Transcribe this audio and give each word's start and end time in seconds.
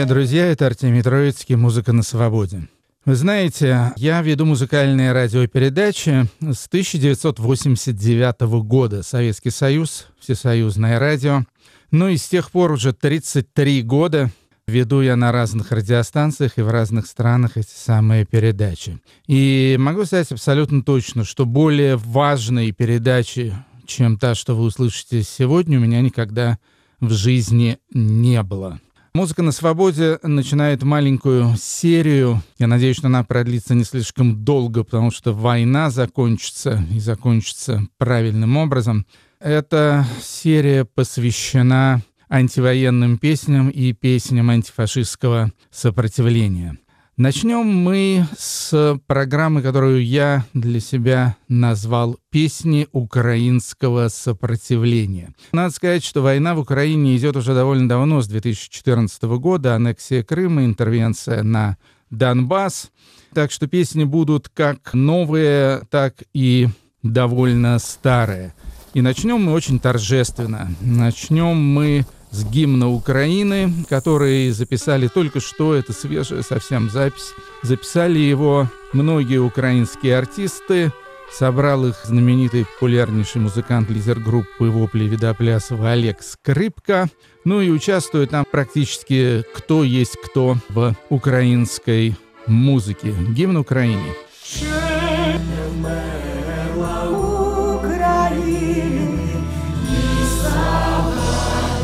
Привет, 0.00 0.14
друзья, 0.14 0.46
это 0.46 0.64
Артемий 0.64 1.02
Троицкий, 1.02 1.56
«Музыка 1.56 1.92
на 1.92 2.02
свободе». 2.02 2.66
Вы 3.04 3.14
знаете, 3.16 3.92
я 3.96 4.22
веду 4.22 4.46
музыкальные 4.46 5.12
радиопередачи 5.12 6.26
с 6.40 6.66
1989 6.68 8.40
года. 8.64 9.02
Советский 9.02 9.50
Союз, 9.50 10.06
Всесоюзное 10.18 10.98
радио. 10.98 11.44
Ну 11.90 12.08
и 12.08 12.16
с 12.16 12.26
тех 12.26 12.50
пор 12.50 12.72
уже 12.72 12.94
33 12.94 13.82
года 13.82 14.30
веду 14.66 15.02
я 15.02 15.16
на 15.16 15.32
разных 15.32 15.70
радиостанциях 15.70 16.56
и 16.56 16.62
в 16.62 16.70
разных 16.70 17.06
странах 17.06 17.58
эти 17.58 17.74
самые 17.74 18.24
передачи. 18.24 18.98
И 19.26 19.76
могу 19.78 20.06
сказать 20.06 20.32
абсолютно 20.32 20.82
точно, 20.82 21.24
что 21.24 21.44
более 21.44 21.96
важные 21.96 22.72
передачи, 22.72 23.52
чем 23.84 24.16
та, 24.16 24.34
что 24.34 24.56
вы 24.56 24.62
услышите 24.62 25.22
сегодня, 25.22 25.76
у 25.76 25.82
меня 25.82 26.00
никогда 26.00 26.58
в 27.00 27.12
жизни 27.12 27.76
не 27.92 28.42
было. 28.42 28.80
Музыка 29.12 29.42
на 29.42 29.50
свободе 29.50 30.20
начинает 30.22 30.84
маленькую 30.84 31.56
серию. 31.60 32.42
Я 32.58 32.68
надеюсь, 32.68 32.96
что 32.96 33.08
она 33.08 33.24
продлится 33.24 33.74
не 33.74 33.82
слишком 33.82 34.44
долго, 34.44 34.84
потому 34.84 35.10
что 35.10 35.32
война 35.32 35.90
закончится 35.90 36.86
и 36.92 37.00
закончится 37.00 37.88
правильным 37.98 38.56
образом. 38.56 39.06
Эта 39.40 40.06
серия 40.22 40.84
посвящена 40.84 42.02
антивоенным 42.28 43.18
песням 43.18 43.68
и 43.68 43.92
песням 43.92 44.48
антифашистского 44.48 45.50
сопротивления. 45.72 46.78
Начнем 47.20 47.66
мы 47.66 48.26
с 48.38 48.98
программы, 49.06 49.60
которую 49.60 50.02
я 50.02 50.46
для 50.54 50.80
себя 50.80 51.36
назвал 51.48 52.16
«Песни 52.30 52.88
украинского 52.92 54.08
сопротивления». 54.08 55.34
Надо 55.52 55.70
сказать, 55.74 56.02
что 56.02 56.22
война 56.22 56.54
в 56.54 56.60
Украине 56.60 57.14
идет 57.18 57.36
уже 57.36 57.52
довольно 57.52 57.90
давно, 57.90 58.22
с 58.22 58.26
2014 58.26 59.22
года, 59.36 59.74
аннексия 59.74 60.22
Крыма, 60.22 60.64
интервенция 60.64 61.42
на 61.42 61.76
Донбасс. 62.08 62.90
Так 63.34 63.50
что 63.50 63.66
песни 63.66 64.04
будут 64.04 64.48
как 64.48 64.94
новые, 64.94 65.82
так 65.90 66.22
и 66.32 66.68
довольно 67.02 67.78
старые. 67.80 68.54
И 68.94 69.02
начнем 69.02 69.42
мы 69.44 69.52
очень 69.52 69.78
торжественно. 69.78 70.70
Начнем 70.80 71.54
мы 71.54 72.06
с 72.30 72.44
гимна 72.44 72.88
Украины, 72.88 73.72
который 73.88 74.50
записали 74.50 75.08
только 75.08 75.40
что, 75.40 75.74
это 75.74 75.92
свежая 75.92 76.42
совсем 76.42 76.90
запись. 76.90 77.32
Записали 77.62 78.18
его 78.18 78.68
многие 78.92 79.38
украинские 79.38 80.16
артисты, 80.16 80.92
собрал 81.32 81.86
их 81.86 81.96
знаменитый 82.04 82.66
популярнейший 82.66 83.40
музыкант 83.40 83.90
лидер 83.90 84.18
группы 84.18 84.64
«Вопли 84.64 85.04
Видоплясова» 85.04 85.92
Олег 85.92 86.22
Скрипка. 86.22 87.08
Ну 87.44 87.60
и 87.60 87.70
участвует 87.70 88.30
там 88.30 88.44
практически 88.50 89.44
кто 89.54 89.84
есть 89.84 90.16
кто 90.24 90.56
в 90.68 90.94
украинской 91.08 92.16
музыке. 92.46 93.14
Гимн 93.30 93.56
Украине. 93.56 94.14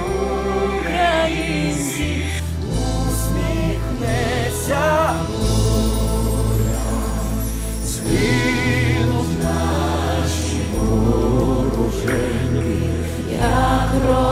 українці, 0.76 2.26
усміхнеться 3.10 4.84
буря. 14.10 14.31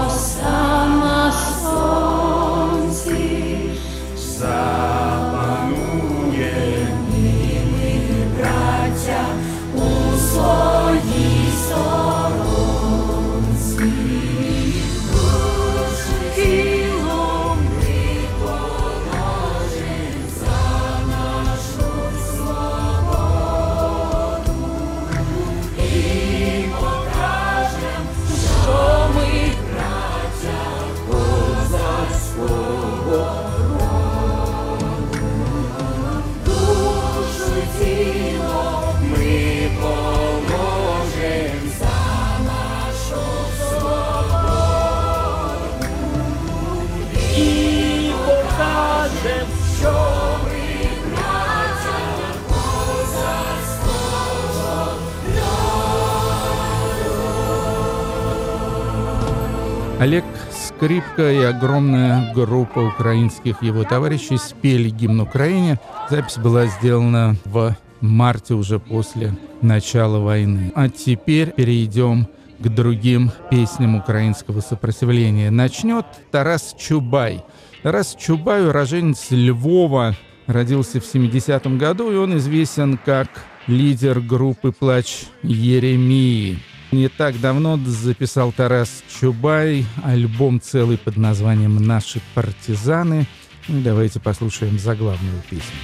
Олег 59.99 60.23
Скрипка 60.49 61.29
и 61.29 61.43
огромная 61.43 62.33
группа 62.33 62.79
украинских 62.79 63.61
его 63.61 63.83
товарищей 63.83 64.37
спели 64.37 64.89
гимн 64.89 65.19
Украине. 65.19 65.77
Запись 66.09 66.37
была 66.37 66.67
сделана 66.67 67.35
в 67.43 67.75
марте 67.99 68.53
уже 68.53 68.79
после 68.79 69.35
начала 69.61 70.19
войны. 70.19 70.71
А 70.73 70.87
теперь 70.87 71.51
перейдем 71.51 72.29
к 72.59 72.69
другим 72.69 73.33
песням 73.51 73.95
украинского 73.95 74.61
сопротивления. 74.61 75.51
Начнет 75.51 76.05
Тарас 76.31 76.77
Чубай. 76.79 77.43
Тарас 77.83 78.15
Чубай, 78.17 78.65
уроженец 78.65 79.27
Львова, 79.31 80.15
родился 80.47 81.01
в 81.01 81.03
70-м 81.03 81.77
году, 81.77 82.09
и 82.09 82.15
он 82.15 82.37
известен 82.37 82.97
как 83.03 83.27
лидер 83.67 84.21
группы 84.21 84.71
«Плач 84.71 85.25
Еремии». 85.43 86.57
Не 86.91 87.07
так 87.07 87.39
давно 87.39 87.77
записал 87.85 88.51
Тарас 88.51 89.03
Чубай 89.19 89.85
альбом 90.03 90.59
целый 90.59 90.97
под 90.97 91.17
названием 91.17 91.75
«Наши 91.75 92.19
партизаны». 92.33 93.27
Ну, 93.67 93.81
давайте 93.81 94.19
послушаем 94.19 94.79
заглавную 94.79 95.43
песню. 95.49 95.77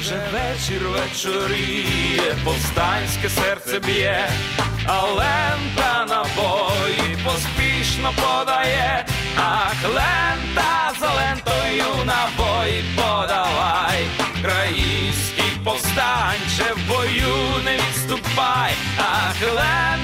Вже 0.00 0.14
вечір 0.32 0.82
вечоріє, 0.88 2.34
повстанське 2.44 3.28
серце 3.28 3.78
б'є, 3.78 4.28
а 4.86 5.02
лента 5.02 6.06
набої 6.08 7.16
поспішно 7.24 8.12
подає, 8.16 9.06
ах, 9.36 9.76
лента 9.84 10.92
за 11.00 11.06
лентою 11.06 12.04
набої 12.06 12.84
подавай, 12.96 14.06
країнський 14.42 15.52
повстанче 15.64 16.74
в 16.76 16.88
бою 16.88 17.64
не 17.64 17.76
відступай, 17.76 18.72
ах, 18.98 19.36
лента 19.54 20.01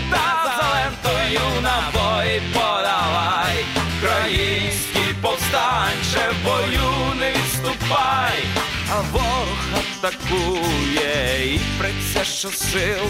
набої 1.94 2.43
подавай, 2.53 3.65
країнський 4.03 5.15
повстанче 5.22 6.31
в 6.31 6.44
бою 6.44 7.15
не 7.21 7.31
відступай, 7.31 8.44
а 8.93 9.00
ворог 9.12 9.59
атакує 9.75 11.54
і 11.54 11.60
преться, 11.78 12.24
що 12.24 12.48
сил, 12.48 13.04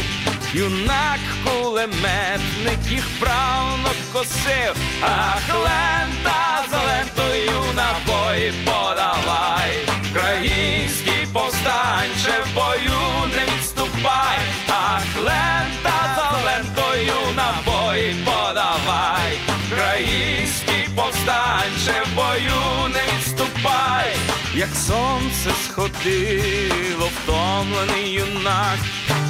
юнак 0.52 1.20
кулеметник 1.44 2.90
їх 2.90 3.08
правно 3.20 3.88
косив, 4.12 4.76
ах, 5.02 5.54
лента 5.54 6.64
за 6.70 6.76
лентою 6.76 7.62
набої 7.74 8.52
подавай, 8.64 9.70
Український 10.10 11.26
повстанче 11.32 12.42
в 12.44 12.54
бою 12.54 13.00
не 13.36 13.54
відступай, 13.54 14.38
ах, 14.68 15.02
лента 15.16 16.16
за 16.16 16.44
лентою 16.44 17.14
набої 17.36 18.14
подавай, 18.24 18.37
Повстанче 21.28 22.02
в 22.06 22.14
бою 22.14 22.88
не 22.88 23.00
відступай, 23.12 24.16
як 24.54 24.68
сонце 24.74 25.50
сходило, 25.64 27.10
втомлений 27.22 28.12
юнак, 28.12 28.78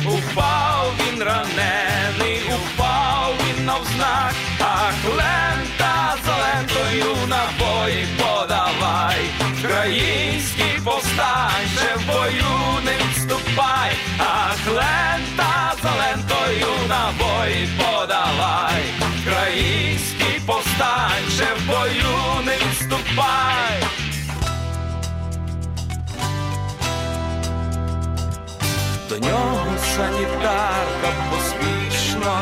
упав 0.06 0.92
він 0.98 1.22
ранений, 1.22 2.42
упав 2.46 3.34
він 3.48 3.64
навзнак, 3.64 4.34
ах, 4.60 4.94
лента 5.16 6.16
за 6.26 6.36
лентою 6.36 7.16
набої 7.26 8.06
подавай, 8.18 9.18
Український 9.58 10.80
повстанче 10.84 11.96
в 11.96 12.06
бою 12.06 12.80
не 12.84 12.92
відступай, 12.92 13.92
ах, 14.18 14.66
лента 14.66 15.37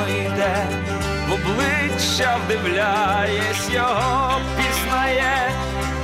йде, 0.08 0.66
в 1.28 1.32
обличчя 1.32 2.36
вдивляєсь, 2.44 3.70
його 3.70 4.40
пізнає, 4.56 5.50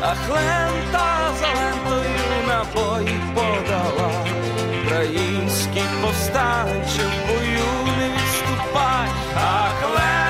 а 0.01 0.15
хлента 0.15 1.31
за 1.41 1.73
напої 2.49 3.21
подала, 3.35 4.11
український 4.85 5.85
повстанче 6.03 7.03
в 7.03 7.29
бою 7.29 7.97
не 7.99 8.09
відступай, 8.09 9.09
а 9.37 9.71
лента 9.87 10.22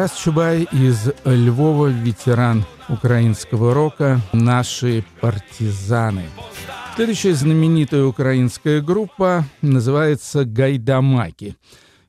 Тарас 0.00 0.16
Чубай 0.16 0.66
из 0.72 1.12
Львова, 1.26 1.88
ветеран 1.88 2.64
украинского 2.88 3.74
рока 3.74 4.18
«Наши 4.32 5.04
партизаны». 5.20 6.24
Следующая 6.96 7.34
знаменитая 7.34 8.04
украинская 8.06 8.80
группа 8.80 9.44
называется 9.60 10.46
«Гайдамаки», 10.46 11.54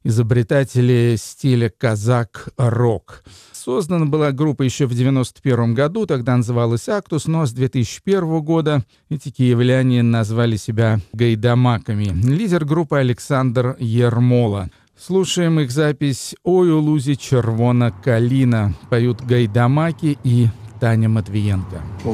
изобретатели 0.06 1.18
стиля 1.20 1.70
казак-рок. 1.70 3.26
Создана 3.52 4.06
была 4.06 4.32
группа 4.32 4.64
еще 4.64 4.86
в 4.86 4.96
91 4.96 5.74
году, 5.74 6.06
тогда 6.06 6.38
называлась 6.38 6.88
«Актус», 6.88 7.26
но 7.26 7.46
с 7.46 7.52
2001 7.52 8.40
года 8.40 8.86
эти 9.10 9.32
киевляне 9.32 10.02
назвали 10.02 10.56
себя 10.56 11.02
«Гайдамаками». 11.12 12.06
Лидер 12.06 12.64
группы 12.64 13.00
Александр 13.00 13.76
Ермола. 13.80 14.70
Слушаем 15.08 15.60
их 15.60 15.72
запись 15.72 16.36
«Ой, 16.44 16.72
у 16.72 16.80
лузі 16.80 17.16
червона 17.16 17.92
калина». 18.04 18.74
Поют 18.90 19.22
Гайдамаки 19.22 20.18
и 20.24 20.50
Таня 20.80 21.10
Матвиенко. 21.10 21.82
Ой, 22.06 22.14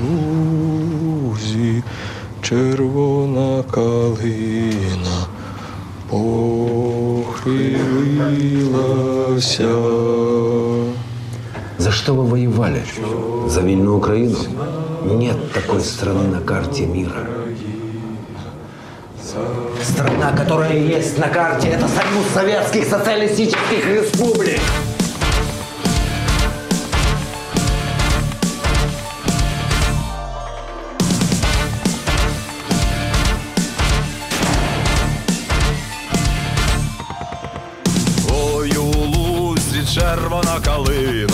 у 0.00 0.16
лузі 1.04 1.82
червона 2.42 3.62
калина 3.62 5.26
похилилася. 6.10 7.34
За 11.78 11.90
что 11.90 12.14
вы 12.14 12.24
воевали? 12.24 12.82
За 13.48 13.60
вильную 13.62 13.96
Украину? 13.96 14.38
Нет 15.04 15.52
такой 15.52 15.80
страны 15.80 16.28
на 16.28 16.40
карте 16.40 16.86
мира. 16.86 17.26
Страна, 19.82 20.30
которая 20.32 20.78
есть 20.78 21.18
на 21.18 21.28
карте, 21.28 21.68
это 21.68 21.88
Союз 21.88 22.26
Советских 22.32 22.84
Социалистических 22.84 23.84
Республик. 23.84 24.60
Ой, 38.30 38.70
червона 39.84 40.60
калина 40.64 41.33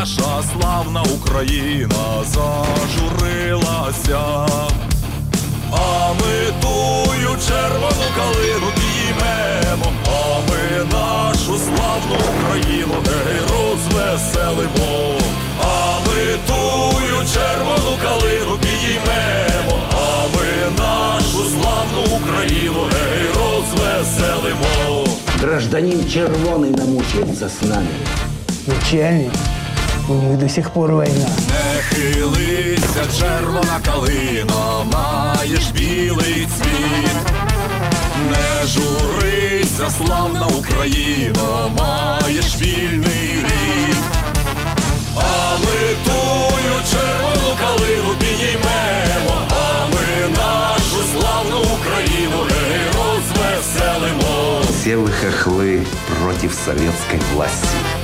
наша 0.00 0.42
славна 0.52 1.02
Україна 1.02 2.24
зажурилася, 2.24 4.20
а 5.72 6.12
ми 6.12 6.52
тую 6.62 7.36
червону 7.48 8.06
калину 8.16 8.68
підіймемо, 8.74 9.88
а 10.06 10.40
ми 10.50 10.62
нашу 10.92 11.58
славну 11.58 12.16
Україну 12.34 12.94
гей 13.06 13.40
розвеселимо, 13.50 14.92
а 15.62 15.98
ми 16.06 16.20
тую 16.46 17.18
червону 17.34 17.92
калину 18.02 18.54
підіймемо, 18.58 19.76
а 19.92 19.96
ми 20.36 20.48
нашу 20.78 21.40
славну 21.50 22.02
Україну 22.16 22.80
гей 22.92 23.22
розвеселимо. 23.34 25.06
Гражданин 25.40 26.00
Червоный 26.08 26.70
намучается 26.70 27.48
с 27.48 27.62
нами. 27.62 27.94
Начальник, 28.66 29.32
у 30.10 30.14
них 30.14 30.38
до 30.38 30.48
сих 30.48 30.70
пор 30.70 30.92
война. 30.92 31.28
Не 31.48 31.82
хилися, 31.82 33.04
червона 33.18 33.80
калина, 33.84 34.84
маєш 34.92 35.70
білий 35.70 36.46
цвіт. 36.56 37.16
Не 38.30 38.66
журися, 38.66 39.90
славна 39.98 40.46
Україна, 40.46 41.68
маєш 41.78 42.56
вільний 42.60 43.34
рід. 43.36 43.96
А 45.16 45.56
ми 45.58 45.94
тую 46.04 46.74
червону 46.90 47.56
калину 47.60 48.14
підіймемо, 48.18 49.42
а 49.50 49.86
ми 49.86 50.36
нашу 50.36 51.04
славну 51.12 51.58
Україну 51.60 52.46
розвеселимо. 52.96 54.62
Все 54.80 54.96
вы 54.96 55.10
хохлы 55.10 55.86
против 56.20 56.52
советской 56.54 57.20
власти. 57.34 57.99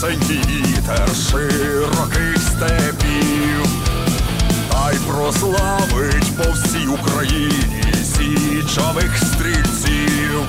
Буйнесенький 0.00 0.40
вітер 0.48 1.08
широких 1.30 2.36
степів, 2.38 3.66
та 4.70 4.92
й 4.92 4.96
прославить 4.96 6.36
по 6.36 6.52
всій 6.52 6.86
Україні 6.86 7.94
січових 8.04 9.16
стрільців. 9.16 10.42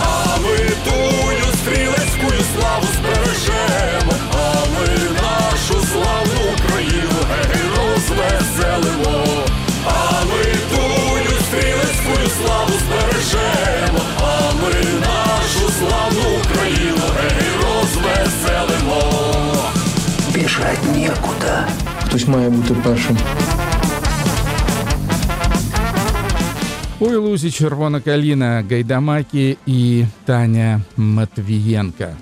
А 0.00 0.36
ми 0.36 0.56
тую 0.84 1.44
стрілецьку 1.62 2.44
славу 2.54 2.86
збережемо, 2.96 4.12
а 4.32 4.64
ми 4.74 4.88
нашу 5.22 5.86
славну 5.86 6.52
Україну 6.54 7.18
гей 7.30 7.62
розвеселимо, 7.76 9.41
Хтось 22.12 22.28
має 22.28 22.50
бути 22.50 22.74
першим. 22.84 23.16
У 27.00 27.06
Илузи 27.06 27.50
Червона 27.50 28.00
Калина, 28.00 28.64
Гайдамаки 28.70 29.56
и 29.66 30.04
Таня 30.26 30.82
Матвиенко. 30.96 32.16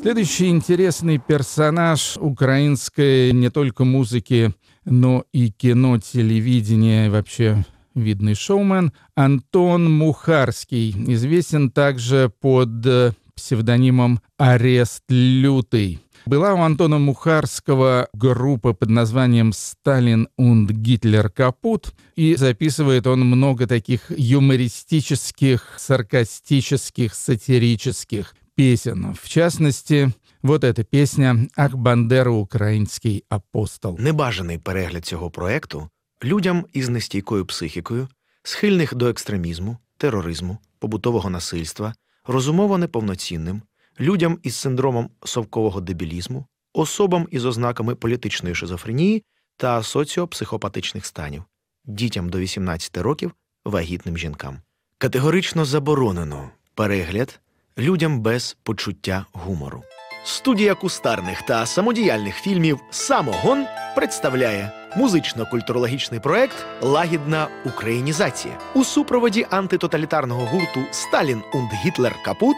Следующий 0.00 0.48
интересный 0.48 1.18
персонаж 1.18 2.16
украинской 2.16 3.32
не 3.32 3.50
только 3.50 3.84
музыки, 3.84 4.54
но 4.86 5.24
и 5.34 5.50
кино, 5.50 5.98
телевидения, 5.98 7.10
вообще 7.10 7.62
видный 7.94 8.34
шоумен 8.36 8.92
Антон 9.14 9.92
Мухарский, 9.92 10.94
известен 11.12 11.70
также 11.70 12.32
под 12.40 12.86
э, 12.86 13.12
псевдонимом 13.34 14.20
«Арест 14.38 15.02
Лютый». 15.10 16.00
Была 16.27 16.53
у 16.53 16.61
Антона 16.61 16.99
Мухарского 16.99 18.07
группа 18.13 18.73
под 18.73 18.89
названием 18.89 19.51
«Сталин 19.53 20.27
und 20.39 20.71
Гитлер 20.71 21.29
капут», 21.29 21.93
и 22.15 22.35
записывает 22.35 23.07
он 23.07 23.21
много 23.21 23.67
таких 23.67 24.09
юмористических, 24.09 25.75
саркастических, 25.77 27.13
сатирических 27.13 28.35
песен. 28.55 29.15
В 29.21 29.27
частности, 29.27 30.13
вот 30.41 30.63
эта 30.63 30.83
песня 30.83 31.47
«Ах, 31.57 31.75
Бандера, 31.75 32.31
український 32.31 33.23
апостол». 33.29 33.97
Небажаний 33.99 34.57
перегляд 34.57 35.05
цього 35.05 35.31
проекту 35.31 35.89
людям 36.23 36.65
із 36.73 36.89
нестійкою 36.89 37.45
психікою, 37.45 38.07
схильних 38.43 38.95
до 38.95 39.07
екстремізму, 39.07 39.77
тероризму, 39.97 40.57
побутового 40.79 41.29
насильства, 41.29 41.93
розумово 42.27 42.77
неповноцінним, 42.77 43.61
людям 44.00 44.38
із 44.42 44.56
синдромом 44.56 45.10
совкового 45.24 45.80
дебілізму, 45.80 46.46
особам 46.72 47.28
із 47.30 47.44
ознаками 47.44 47.94
політичної 47.94 48.54
шизофренії 48.54 49.24
та 49.56 49.82
соціопсихопатичних 49.82 51.06
станів, 51.06 51.44
дітям 51.84 52.28
до 52.28 52.38
18 52.38 52.96
років, 52.96 53.32
вагітним 53.64 54.18
жінкам. 54.18 54.58
Категорично 54.98 55.64
заборонено 55.64 56.50
перегляд 56.74 57.40
людям 57.78 58.20
без 58.20 58.56
почуття 58.62 59.26
гумору. 59.32 59.82
Студія 60.24 60.74
кустарних 60.74 61.42
та 61.42 61.66
самодіяльних 61.66 62.34
фільмів 62.34 62.80
Самогон 62.90 63.64
представляє 63.96 64.72
музично-культурологічний 64.96 66.20
проект 66.20 66.66
Лагідна 66.82 67.48
українізація 67.64 68.58
у 68.74 68.84
супроводі 68.84 69.46
антитоталітарного 69.50 70.46
гурту 70.46 70.80
Сталін 70.90 71.42
und 71.54 71.68
Гітлер 71.84 72.16
Капут. 72.24 72.56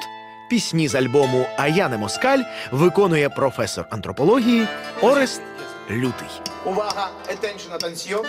Пісні 0.51 0.89
з 0.89 0.95
альбому 0.95 1.47
А 1.57 1.69
я 1.69 1.89
не 1.89 1.99
москаль 1.99 2.43
виконує 2.71 3.29
професор 3.29 3.87
антропології 3.91 4.67
Орест 5.01 5.43
Лютий. 5.91 6.29
Увага! 6.65 7.11
Attention, 7.29 7.79
attention! 7.79 8.25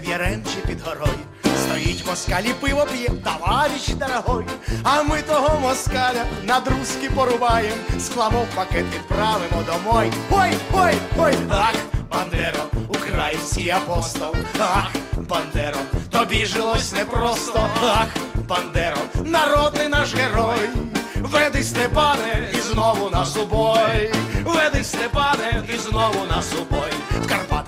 В 0.00 0.08
яремчі 0.08 0.56
під 0.66 0.80
горою. 0.80 1.18
Стоїть 1.56 2.06
москаль 2.06 2.48
і 2.48 2.54
пиво 2.60 2.86
п'є, 2.92 3.08
товарищ 3.08 3.88
дорогой. 3.88 4.44
А 4.82 5.02
ми 5.02 5.22
того 5.22 5.60
москаля 5.60 6.24
на 6.44 6.68
друзки 6.68 7.10
порубаєм, 7.14 7.78
складем 8.00 8.40
в 8.40 8.46
пакет 8.54 8.84
відправимо 8.94 9.62
домой. 9.66 10.12
Ой, 10.30 10.50
ой, 10.72 10.94
ой, 11.18 11.34
ах, 11.50 11.74
Бандеро, 12.10 12.64
український 12.88 13.70
апостол, 13.70 14.34
ах, 14.58 14.90
Бандеро, 15.16 15.78
тобі 16.10 16.46
жилось 16.46 16.92
непросто, 16.92 17.68
ах, 17.82 18.08
Бандеро, 18.48 18.98
народний 19.24 19.88
наш 19.88 20.14
герой. 20.14 20.70
Веди 21.22 21.62
Степане 21.62 22.50
і 22.58 22.60
знову 22.60 23.10
нас 23.10 23.36
у 23.36 23.46
бой. 23.46 24.12
Веди 24.44 24.84
Степане 24.84 25.62
і 25.74 25.78
знову 25.78 26.26
нас 26.30 26.52
у 26.52 26.74
бой. 26.74 26.89
В 26.89 26.89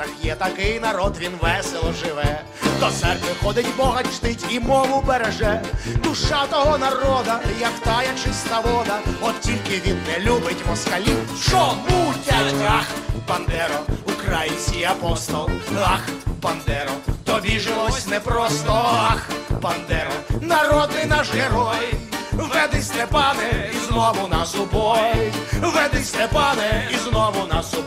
Карпатах 0.02 0.24
є 0.24 0.34
такий 0.34 0.80
народ, 0.80 1.16
він 1.20 1.32
весело 1.40 1.92
живе. 1.92 2.40
До 2.80 2.90
церкви 2.90 3.28
ходить, 3.42 3.76
Бога 3.76 4.02
чтить 4.02 4.44
і 4.50 4.60
мову 4.60 5.04
береже. 5.06 5.62
Душа 6.04 6.46
того 6.46 6.78
народа, 6.78 7.40
як 7.60 7.72
тая 7.84 8.10
чиста 8.24 8.60
вода. 8.60 8.98
От 9.20 9.40
тільки 9.40 9.82
він 9.86 9.96
не 10.08 10.24
любить 10.24 10.66
москалів. 10.68 11.18
Що 11.42 11.76
мутять? 11.90 12.54
Ах, 12.68 12.86
Бандеро, 13.28 13.80
український 14.06 14.84
апостол. 14.84 15.50
Ах, 15.84 16.08
Бандеро, 16.42 16.92
тобі 17.24 17.60
жилось 17.60 18.06
непросто. 18.06 18.72
Ах, 18.84 19.28
Бандеро, 19.50 20.12
народний 20.40 21.04
наш 21.06 21.30
герой. 21.30 21.94
Веди 22.32 22.82
Степане 22.82 23.70
і 23.74 23.86
знову 23.86 24.28
нас 24.28 24.54
у 24.54 24.64
бой. 24.64 25.32
Веди 25.60 26.04
Степане 26.04 26.88
і 26.94 27.10
знову 27.10 27.46
нас 27.46 27.74
у 27.74 27.82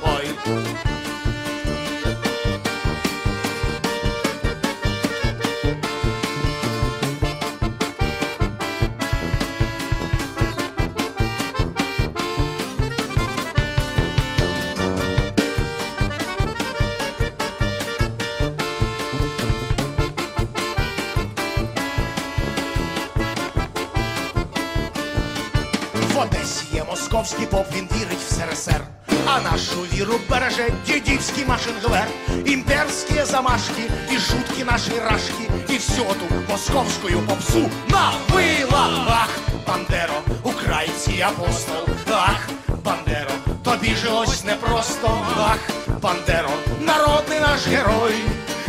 Одесі 26.25 26.65
є 26.73 26.83
московський 26.83 27.45
поп, 27.45 27.65
він 27.75 27.87
вірить 27.95 28.23
в 28.29 28.33
СРСР. 28.33 28.81
А 29.25 29.41
нашу 29.41 29.81
віру 29.93 30.19
береже 30.29 30.69
дідівський 30.87 31.45
машингвер, 31.45 32.07
імперські 32.45 33.23
замашки 33.23 33.81
і 34.11 34.17
жуткі 34.17 34.63
наші 34.63 34.99
рашки, 35.09 35.49
і 35.69 35.73
всю 35.73 36.05
ту 36.07 36.35
московську 36.49 37.07
попсу 37.27 37.69
на 37.89 38.22
вила. 38.22 39.05
Ах, 39.09 39.29
Бандеро, 39.67 40.21
український 40.43 41.21
апостол, 41.21 41.87
ах, 42.11 42.49
Бандеро, 42.83 43.31
тобі 43.63 43.95
жилось 43.95 44.43
непросто, 44.43 45.25
ах, 45.37 45.59
Бандеро, 46.01 46.49
народний 46.79 47.39
наш 47.39 47.67
герой. 47.67 48.13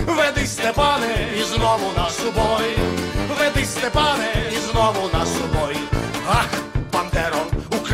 Веди 0.07 0.47
Степане 0.47 1.29
і 1.41 1.43
знову 1.43 1.93
нас 1.97 2.21
у 2.29 2.33
бой. 2.33 2.79
Веди 3.39 3.65
Степане 3.65 4.35
і 4.53 4.71
знову 4.71 5.11
нас 5.13 5.29
у 5.45 5.59
бой. 5.59 5.77
Ах, 6.29 6.49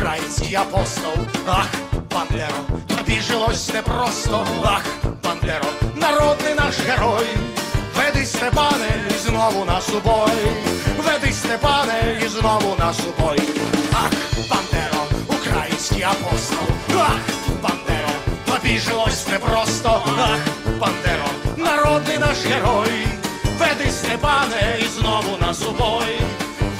український 0.03 0.55
апостол, 0.55 1.13
ах, 1.47 1.67
Бандеро, 2.11 2.59
тобі 2.87 3.21
жилось 3.21 3.73
непросто, 3.73 4.47
ах, 4.63 4.83
Бандеро, 5.23 5.65
народний 5.95 6.55
наш 6.55 6.75
герой. 6.79 7.27
Веди 7.97 8.25
Степане 8.25 8.87
і 9.09 9.27
знову 9.27 9.65
нас 9.65 9.89
у 9.89 10.09
бой. 10.09 10.31
Веди 10.97 11.33
Степане 11.33 12.21
і 12.25 12.27
знову 12.27 12.75
нас 12.79 12.99
у 12.99 13.21
бой. 13.21 13.39
Ах, 13.93 14.11
Бандеро, 14.49 15.03
український 15.27 16.03
апостол, 16.03 16.67
ах, 16.99 17.19
Бандеро, 17.61 18.13
тобі 18.45 18.79
жилось 18.79 19.27
непросто, 19.27 20.03
ах, 20.19 20.39
Бандеро, 20.79 21.29
народний 21.57 22.17
наш 22.17 22.45
герой. 22.45 23.07
Веди 23.59 23.91
Степане 23.91 24.77
і 24.79 24.99
знову 24.99 25.37
нас 25.41 25.61
у 25.61 25.71
бой. 25.71 26.19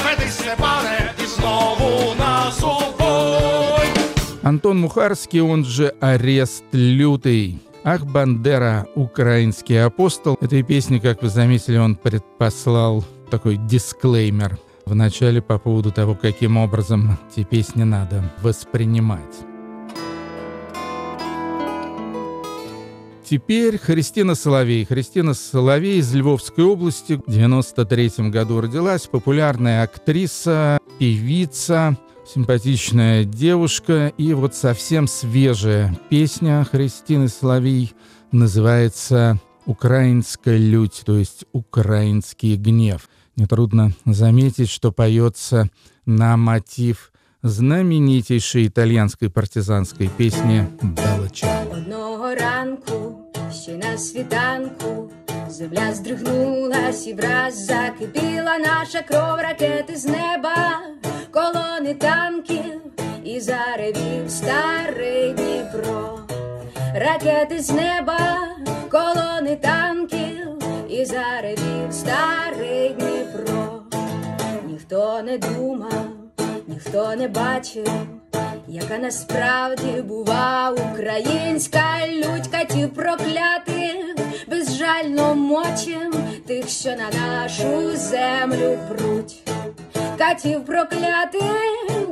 Веди 0.06 0.32
Степане 0.32 1.14
і 1.24 1.26
знову 1.26 2.16
нас 2.16 2.64
у 2.64 2.98
бой. 2.98 3.03
Антон 4.44 4.82
Мухарский, 4.82 5.40
он 5.40 5.64
же 5.64 5.94
«Арест 6.02 6.66
лютый». 6.74 7.62
Ах, 7.86 8.06
Бандера, 8.06 8.88
украинский 8.94 9.82
апостол. 9.82 10.38
Этой 10.42 10.64
песни, 10.64 11.00
как 11.00 11.22
вы 11.22 11.30
заметили, 11.30 11.78
он 11.78 11.96
предпослал 11.96 13.06
такой 13.32 13.56
дисклеймер 13.56 14.60
в 14.86 14.96
начале 14.96 15.42
по 15.42 15.58
поводу 15.58 15.94
того, 15.94 16.14
каким 16.14 16.58
образом 16.58 17.18
эти 17.32 17.46
песни 17.46 17.84
надо 17.84 18.34
воспринимать. 18.42 19.22
Теперь 23.24 23.78
Христина 23.78 24.36
Соловей. 24.36 24.84
Христина 24.84 25.34
Соловей 25.34 26.00
из 26.00 26.14
Львовской 26.14 26.66
области. 26.66 27.14
В 27.26 27.32
93 27.32 28.30
году 28.30 28.60
родилась. 28.60 29.08
Популярная 29.08 29.84
актриса, 29.84 30.80
певица, 31.00 31.98
симпатичная 32.26 33.24
девушка. 33.24 34.14
И 34.18 34.34
вот 34.34 34.56
совсем 34.56 35.08
свежая 35.08 35.98
песня 36.10 36.66
Христины 36.70 37.28
Соловей 37.28 37.94
называется 38.32 39.40
«Украинская 39.66 40.58
лють», 40.58 41.04
то 41.06 41.18
есть 41.18 41.46
«Украинский 41.52 42.56
гнев». 42.56 43.10
Нетрудно 43.36 43.92
заметить, 44.06 44.70
что 44.70 44.92
поется 44.92 45.70
на 46.06 46.38
мотив 46.38 47.12
знаменитейшей 47.42 48.68
итальянской 48.68 49.30
партизанской 49.30 50.08
песни 50.08 50.68
«Белла 50.82 51.30
Чао». 51.30 51.74
Одного 51.74 52.36
ранку, 52.36 53.32
ще 53.52 53.78
на 53.78 53.98
світанку, 53.98 55.12
земля 55.54 55.94
здригнулась 55.94 57.08
і 57.08 57.14
враз 57.14 57.66
закипіла 57.66 58.58
наша 58.58 59.02
кров 59.02 59.40
ракети 59.40 59.96
з 59.96 60.06
неба, 60.06 60.80
колони 61.32 61.94
танків 61.94 62.82
і 63.24 63.40
заревів 63.40 64.30
старий 64.30 65.34
Дніпро. 65.34 66.20
Ракети 66.96 67.60
з 67.60 67.72
неба, 67.72 68.48
колони 68.92 69.56
танків 69.56 70.48
і 70.90 71.06
заревів 71.06 71.92
старий 71.92 72.90
Дніпро. 72.90 73.82
Ніхто 74.68 75.22
не 75.24 75.38
думав, 75.38 76.06
ніхто 76.68 77.16
не 77.16 77.28
бачив, 77.28 77.90
яка 78.74 78.98
насправді 78.98 80.02
бува 80.02 80.76
українська 80.92 82.08
лють 82.08 82.48
катів 82.48 82.94
проклятих, 82.94 84.16
безжально 84.48 85.36
мочим 85.36 86.14
тих, 86.48 86.70
що 86.70 86.90
на 86.90 87.10
нашу 87.20 87.98
землю 87.98 88.78
пруть. 88.90 89.36
Катів 90.18 90.66
проклятих, 90.66 91.44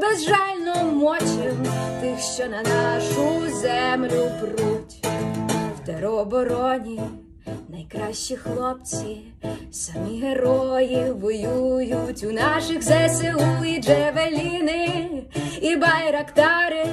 безжально 0.01 0.91
мочим 0.91 1.65
тих, 2.01 2.19
що 2.19 2.43
на 2.47 2.61
нашу 2.61 3.55
землю 3.61 4.31
пруть. 4.41 5.05
В 5.75 5.85
теробороні 5.85 7.01
найкращі 7.71 8.35
хлопці, 8.35 9.17
самі 9.71 10.21
герої 10.21 11.11
воюють 11.11 12.23
у 12.23 12.31
наших 12.31 12.83
ЗСУ 12.83 13.65
і 13.65 13.81
Джевеліни, 13.81 15.09
і 15.61 15.75
байрактари 15.75 16.85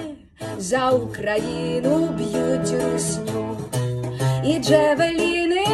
за 0.58 0.90
Україну 0.90 2.08
б'ють 2.08 2.82
русню. 2.82 3.56
І 4.44 4.58
Джевеліни, 4.58 5.64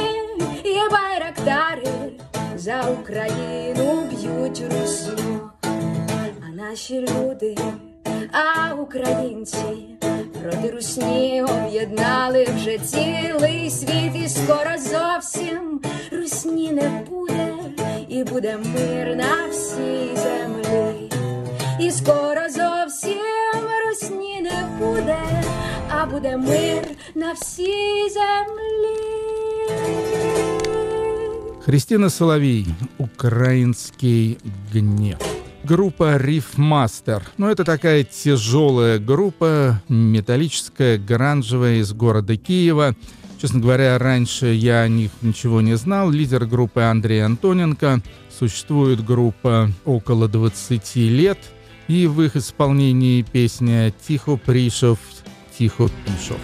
і 0.64 0.76
байрактари 0.90 2.12
за 2.56 2.82
Україну 2.82 4.02
б'ють 4.11 4.62
русню. 4.73 5.50
А 6.46 6.49
наші 6.54 7.00
люди, 7.00 7.56
а 8.32 8.74
українці 8.74 9.96
проти 10.42 10.70
русні 10.70 11.42
об'єднали 11.42 12.46
вже 12.56 12.78
цілий 12.78 13.70
світ, 13.70 14.24
і 14.24 14.28
скоро 14.28 14.70
зовсім 14.78 15.80
русні 16.12 16.72
не 16.72 17.02
буде, 17.10 17.54
і 18.08 18.24
буде 18.24 18.56
мир 18.56 19.16
на 19.16 19.46
всій 19.50 20.16
землі. 20.16 21.10
І 21.80 21.90
скоро 21.90 22.40
зовсім 22.50 23.18
русні 23.86 24.40
не 24.40 24.68
буде, 24.78 25.18
а 25.88 26.06
буде 26.06 26.36
мир 26.36 26.82
на 27.14 27.32
всій 27.32 28.10
землі. 28.10 29.04
Христина 31.64 32.10
Соловей, 32.10 32.66
«Украинский 32.98 34.38
гнев». 34.72 35.33
Группа 35.63 36.17
Рифмастер. 36.17 37.23
Ну, 37.38 37.47
это 37.49 37.63
такая 37.63 38.03
тяжелая 38.03 38.97
группа, 38.97 39.82
металлическая, 39.89 40.97
гранжевая 40.97 41.77
из 41.77 41.91
города 41.93 42.38
Киева. 42.38 42.95
Честно 43.41 43.60
говоря, 43.60 43.97
раньше 43.97 44.47
я 44.47 44.82
о 44.82 44.88
них 44.88 45.12
ничего 45.21 45.62
не 45.62 45.75
знал. 45.77 46.10
Лидер 46.10 46.45
группы 46.45 46.82
Андрей 46.82 47.23
Антоненко. 47.23 48.01
Существует 48.38 49.03
группа 49.03 49.69
около 49.86 50.27
20 50.27 50.95
лет. 50.95 51.39
И 51.88 52.05
в 52.05 52.21
их 52.21 52.36
исполнении 52.36 53.21
песня 53.23 53.91
«Тихо 54.08 54.38
пришов, 54.38 54.99
тихо 55.58 55.89
пішов». 56.05 56.38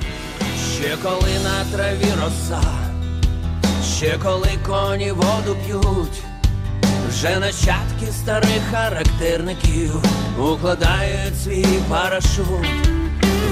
Ще 0.79 0.97
коли 1.03 1.39
на 1.43 1.77
траві 1.77 2.11
роса, 2.23 2.61
ще 3.97 4.19
коли 4.23 4.49
коні 4.67 5.11
воду 5.11 5.57
п'ють, 5.65 6.23
вже 7.10 7.38
нащадки 7.38 8.12
старих 8.12 8.62
характерників 8.70 9.92
укладають 10.38 11.42
свій 11.44 11.66
парашут, 11.88 12.66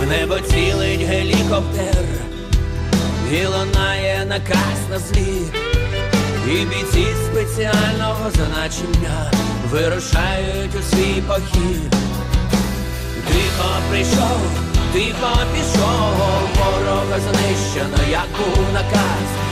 в 0.01 0.07
небо 0.07 0.39
цілить 0.41 1.01
гелікоптер, 1.01 2.05
і 3.33 3.47
лунає 3.47 4.25
наказ 4.29 4.79
на 4.91 4.99
зліт, 4.99 5.55
і 6.47 6.51
бійці 6.51 7.07
спеціального 7.27 8.31
значення 8.31 9.31
вирушають 9.71 10.75
у 10.81 10.83
свій 10.83 11.23
похід. 11.29 11.91
Тихо 13.29 13.69
прийшов, 13.91 14.41
тихо 14.93 15.39
пішов, 15.55 16.15
ворога 16.59 17.19
знищено, 17.21 18.11
як 18.11 18.29
був 18.39 18.65
наказ. 18.73 19.48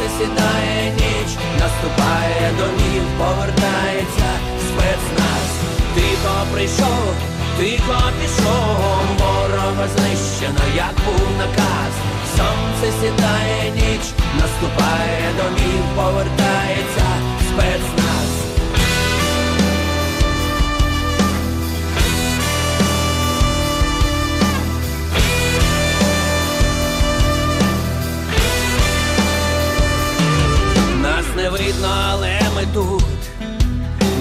Сонце 0.00 0.14
сідає 0.18 0.92
ніч, 0.92 1.36
наступає 1.60 2.52
домів, 2.58 3.02
повертається 3.18 4.30
спецназ. 4.68 5.46
Тихо 5.94 6.46
прийшов, 6.52 7.14
тихо 7.58 8.02
пішов, 8.20 8.76
ворога 9.18 9.88
знищено, 9.96 10.60
як 10.76 10.94
був 11.06 11.28
наказ. 11.38 11.92
Сонце 12.36 12.98
сідає 13.00 13.70
ніч, 13.74 14.04
наступає 14.40 15.34
домів, 15.38 15.84
повертається 15.96 17.06
спецназ. 17.48 18.09
Видно, 31.70 31.88
але 32.10 32.40
ми 32.56 32.66
тут. 32.74 33.04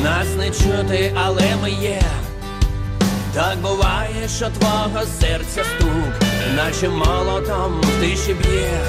Нас 0.04 0.28
не 0.38 0.50
чути, 0.50 1.14
але 1.26 1.56
ми 1.62 1.72
є. 1.72 2.02
Так 3.34 3.58
буває, 3.62 4.28
що 4.38 4.50
твого 4.50 5.06
серця 5.22 5.64
стук, 5.64 6.30
наче 6.56 6.90
молотом 6.90 7.82
в 7.82 8.02
тиші 8.02 8.34
б'є. 8.34 8.82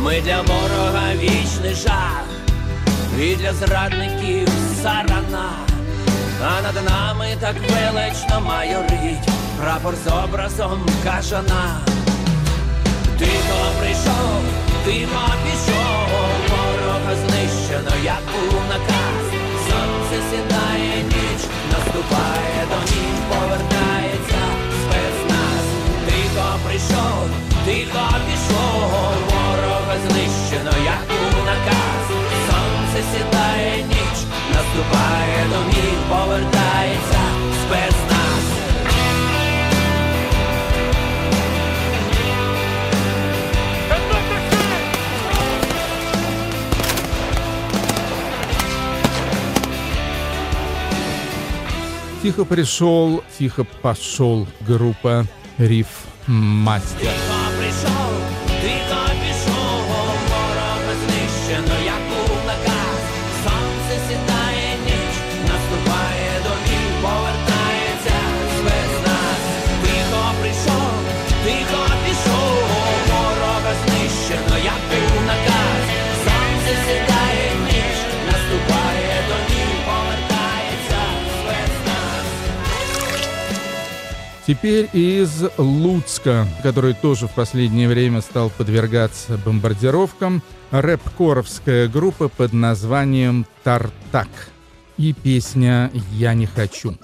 Ми 0.00 0.20
для 0.20 0.40
ворога 0.40 1.14
вічний 1.14 1.74
жах, 1.74 2.24
і 3.20 3.36
для 3.36 3.52
зрадників 3.52 4.48
сарана. 4.82 5.50
А 6.42 6.62
над 6.62 6.84
нами 6.84 7.36
так 7.40 7.54
велично 7.56 8.40
майорить 8.40 9.28
прапор 9.60 9.94
з 10.06 10.12
образом 10.12 10.86
кажана. 11.04 11.80
Тихо 13.18 13.58
прийшов, 13.80 14.42
тихо 14.84 15.34
пішов, 15.44 16.13
знищено, 17.22 17.92
як 18.04 18.22
був 18.32 18.60
наказ. 18.72 19.24
Сонце 19.66 20.16
сідає 20.30 20.96
ніч, 21.12 21.40
наступає 21.72 22.60
до 22.70 22.78
ніч, 22.90 23.16
повертається 23.30 24.42
спецназ. 24.82 25.64
Тихо 26.06 26.46
прийшов, 26.64 27.26
тихо 27.66 28.06
пішов, 28.26 28.90
ворога 29.30 29.96
знищено, 30.04 30.72
як 30.94 31.02
був 31.08 31.44
наказ. 31.50 32.04
Сонце 32.46 33.00
сідає 33.12 33.76
ніч, 33.82 34.16
наступає 34.54 35.40
до 35.52 35.60
ніч, 35.72 35.98
повертається 36.10 37.20
спецназ. 37.62 38.13
Тихо 52.24 52.46
пришел, 52.46 53.22
тихо 53.38 53.64
пошел 53.82 54.46
группа 54.66 55.26
Риф 55.58 56.06
Мастер. 56.26 57.33
Теперь 84.46 84.90
из 84.92 85.44
Луцка, 85.56 86.46
который 86.62 86.92
тоже 86.92 87.28
в 87.28 87.32
последнее 87.32 87.88
время 87.88 88.20
стал 88.20 88.50
подвергаться 88.50 89.38
бомбардировкам, 89.38 90.42
рэп-коровская 90.70 91.88
группа 91.88 92.28
под 92.28 92.52
названием 92.52 93.46
«Тартак» 93.62 94.28
и 94.98 95.14
песня 95.14 95.90
«Я 96.12 96.34
не 96.34 96.44
хочу». 96.44 96.94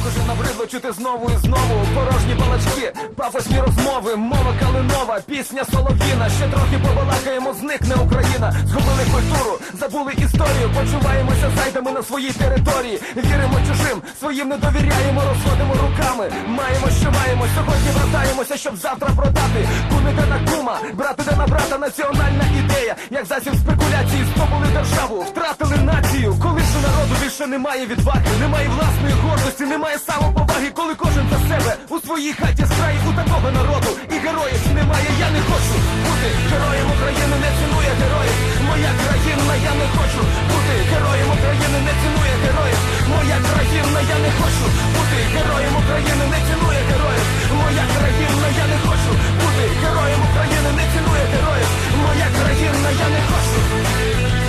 Як 0.00 0.08
уже 0.08 0.26
набридло 0.26 0.66
чути 0.66 0.92
знову 0.92 1.30
і 1.30 1.36
знову 1.46 1.86
порожні 1.94 2.34
балачки, 2.34 2.92
пафосні 3.16 3.60
розмови, 3.60 4.16
мова 4.16 4.54
калинова, 4.60 5.20
пісня 5.26 5.64
солов'їна. 5.64 6.28
Ще 6.36 6.48
трохи 6.48 6.78
побалакаємо, 6.86 7.54
зникне 7.54 7.94
Україна. 7.94 8.52
Згубили 8.66 9.04
культуру, 9.14 9.58
забули 9.80 10.12
історію, 10.12 10.70
почуваємося 10.76 11.50
зайдами 11.56 11.90
на 11.92 12.02
своїй 12.02 12.32
території. 12.32 13.00
Віримо 13.16 13.58
чужим, 13.68 14.02
своїм 14.20 14.48
не 14.48 14.56
довіряємо, 14.56 15.22
розходимо 15.30 15.74
руками. 15.74 16.32
Маємо, 16.46 16.86
що 17.00 17.10
маємо. 17.10 17.44
Сьогодні 17.54 17.90
вертаємося, 17.98 18.56
щоб 18.56 18.76
завтра 18.76 19.08
продати. 19.16 19.68
Кумика 19.90 20.24
на 20.32 20.52
кума, 20.52 20.78
брати 20.94 21.22
де 21.30 21.36
на 21.36 21.46
брата, 21.46 21.78
національна 21.78 22.44
ідея. 22.58 22.96
Як 23.10 23.24
засіб 23.26 23.54
спекуляції, 23.54 24.22
здобули 24.30 24.66
державу, 24.72 25.20
втратили 25.20 25.76
націю. 25.76 26.36
Коли 26.42 26.60
ж 26.60 26.74
народу 26.86 27.14
більше 27.22 27.46
немає 27.46 27.86
відваги, 27.86 28.30
немає 28.40 28.68
власної 28.68 29.14
гордості, 29.22 29.64
немає 29.64 29.89
самоповаги, 29.98 30.70
коли 30.70 30.94
кожен 30.94 31.26
за 31.32 31.38
себе 31.48 31.72
у 31.88 32.00
своїй 32.00 32.32
хаті 32.32 32.64
з 32.64 32.70
краю 32.76 32.98
у 33.10 33.12
такого 33.20 33.50
народу. 33.50 33.90
І 34.14 34.16
героїв 34.26 34.60
немає, 34.74 35.10
я 35.26 35.30
не 35.30 35.40
хочу 35.48 35.76
бути 36.06 36.28
героєм 36.52 36.86
України, 36.94 37.36
не 37.44 37.50
цінує 37.58 37.92
героїв. 38.00 38.36
Моя 38.68 38.92
країна, 39.02 39.54
я 39.70 39.72
не 39.82 39.86
хочу 39.96 40.20
бути 40.50 40.74
героєм 40.92 41.28
України, 41.36 41.78
не 41.88 41.94
цінує 42.00 42.34
героїв. 42.44 42.80
Моя 43.12 43.38
країна, 43.48 44.00
я 44.14 44.18
не 44.24 44.30
хочу 44.38 44.64
бути 44.94 45.18
героєм 45.34 45.74
України, 45.82 46.24
не 46.34 46.40
цінує 46.46 46.80
героїв. 46.90 47.26
Моя 47.60 47.84
країна, 47.94 48.46
я 48.62 48.66
не 48.72 48.78
хочу 48.86 49.10
бути 49.40 49.64
героєм 49.82 50.20
України, 50.28 50.70
не 50.78 50.84
цінує 50.92 51.24
героїв. 51.34 51.70
Моя 52.04 52.28
країна, 52.38 52.88
я 53.04 53.08
не 53.14 53.20
хочу. 53.28 54.39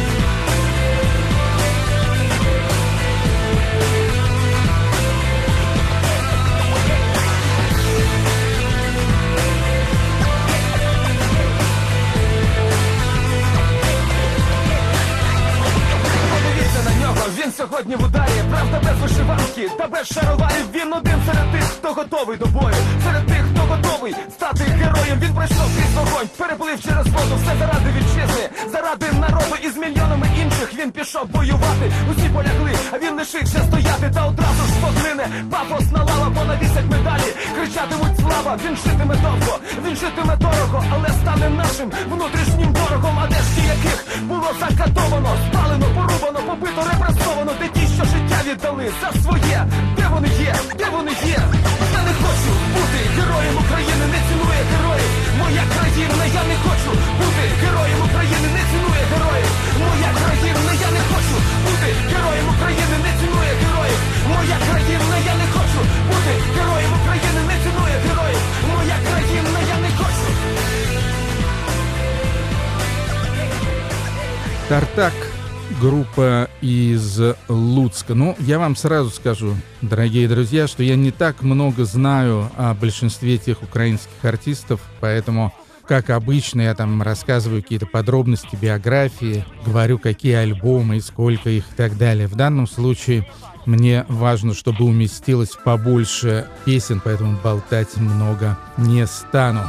Подивіться 17.22 17.46
він 17.46 17.52
сьогодні 17.52 17.96
в 17.96 18.04
ударі, 18.04 18.42
правда 18.52 18.82
без 18.84 19.02
вишиванки 19.02 19.70
та 19.78 19.88
без 19.88 20.08
шароварів. 20.08 20.66
Він 20.74 20.94
один 20.94 21.20
серед 21.26 21.52
тих, 21.52 21.64
хто 21.64 21.94
готовий 21.94 22.38
до 22.38 22.46
бою, 22.46 22.76
серед 23.06 23.26
тих, 23.26 23.44
хто 23.52 23.62
готовий 23.62 24.16
стати 24.32 24.64
героєм. 24.64 25.20
Він 25.20 25.34
пройшов 25.34 25.70
крізь 25.76 25.96
вогонь, 25.96 26.30
переплив 26.38 26.82
через 26.84 27.06
воду, 27.08 27.36
все 27.44 27.54
заради 27.60 27.90
вітчизни, 27.98 28.50
заради 28.72 29.06
народу 29.20 29.56
і 29.66 29.70
з 29.70 29.78
мільйонами 29.78 30.28
інших 30.42 30.74
він 30.80 30.92
пішов 30.92 31.26
воювати. 31.34 31.86
Усі 32.12 32.30
полягли, 32.30 32.74
а 32.92 32.98
він 32.98 33.14
лишився 33.16 33.60
стояти 33.68 34.12
та 34.16 34.26
одразу 34.26 34.64
ж 34.70 34.74
поглине. 34.82 35.26
Пафосна 35.52 36.04
лава, 36.04 36.32
понавісять 36.36 36.90
медалі, 36.92 37.30
кричатимуть 37.56 38.20
слава. 38.20 38.58
Він 38.66 38.76
житиме 38.76 39.16
довго, 39.16 39.60
він 39.86 39.96
житиме 39.96 40.36
дорого, 40.36 40.84
але 40.94 41.10
стане 41.22 41.50
нашим 41.50 41.92
внутрішнім 42.10 42.74
ворогом. 42.74 43.20
А 43.24 43.28
де 43.28 43.36
ж 43.36 43.52
яких 43.76 44.24
було 44.24 44.50
закатовано, 44.60 45.30
спалено, 45.48 45.86
порубано, 45.96 46.40
побито, 46.48 46.82
репресовано, 46.82 47.11
де 47.60 47.68
ті, 47.76 47.86
що 47.96 48.04
життя 48.06 48.40
віддали 48.48 48.86
за 49.02 49.22
своє. 49.22 49.60
Де 49.98 50.06
вони 50.14 50.28
є? 50.28 50.56
Де 50.80 50.86
вони 50.96 51.12
є? 51.12 51.40
Я 51.98 52.02
не 52.08 52.14
хочу 52.24 52.52
бути 52.76 53.00
героєм 53.18 53.56
України, 53.64 54.06
не 54.14 54.20
цінує 54.28 54.62
героїв. 54.72 55.10
Моя 55.40 55.64
країна, 55.74 56.24
я 56.40 56.44
не 56.52 56.58
хочу 56.66 56.92
бути 57.20 57.44
героєм 57.64 58.00
України, 58.08 58.48
не 58.58 58.64
цінує 58.72 59.04
героїв. 59.12 59.50
Моя 59.82 60.10
країна, 60.20 60.72
я 60.86 60.90
не 60.98 61.02
хочу 61.12 61.36
бути 61.66 61.88
героєм 62.14 62.48
України, 62.54 62.96
не 63.06 63.12
цінує 63.20 63.54
героїв. 63.64 64.00
Моя 64.32 64.58
країна, 64.68 65.16
я 65.32 65.36
не 65.42 65.48
хочу 65.56 65.82
бути 66.10 66.34
героєм 66.56 66.92
України, 67.00 67.42
не 67.50 67.56
цінує 67.64 67.98
героїв. 68.06 68.42
Моя 68.72 68.98
країна, 69.08 69.60
я 69.76 69.78
не 69.86 69.92
хочу. 70.00 70.28
Тартак 74.70 75.31
группа 75.82 76.48
из 76.62 77.20
Луцка. 77.50 78.14
Ну, 78.14 78.36
я 78.40 78.60
вам 78.60 78.76
сразу 78.76 79.10
скажу, 79.10 79.56
дорогие 79.82 80.28
друзья, 80.28 80.68
что 80.68 80.84
я 80.84 80.96
не 80.96 81.10
так 81.10 81.42
много 81.42 81.86
знаю 81.86 82.52
о 82.56 82.76
большинстве 82.76 83.40
тех 83.40 83.64
украинских 83.64 84.24
артистов, 84.24 84.80
поэтому, 85.00 85.52
как 85.88 86.12
обычно, 86.12 86.62
я 86.62 86.76
там 86.76 87.02
рассказываю 87.02 87.64
какие-то 87.64 87.88
подробности 87.88 88.56
биографии, 88.62 89.44
говорю, 89.66 89.98
какие 89.98 90.34
альбомы 90.34 90.98
и 90.98 91.02
сколько 91.02 91.50
их 91.50 91.64
и 91.72 91.76
так 91.76 91.98
далее. 91.98 92.28
В 92.28 92.36
данном 92.36 92.68
случае 92.68 93.28
мне 93.66 94.06
важно, 94.08 94.54
чтобы 94.54 94.86
уместилось 94.86 95.58
побольше 95.64 96.48
песен, 96.64 97.02
поэтому 97.04 97.40
болтать 97.44 97.98
много 97.98 98.56
не 98.78 99.08
стану. 99.08 99.62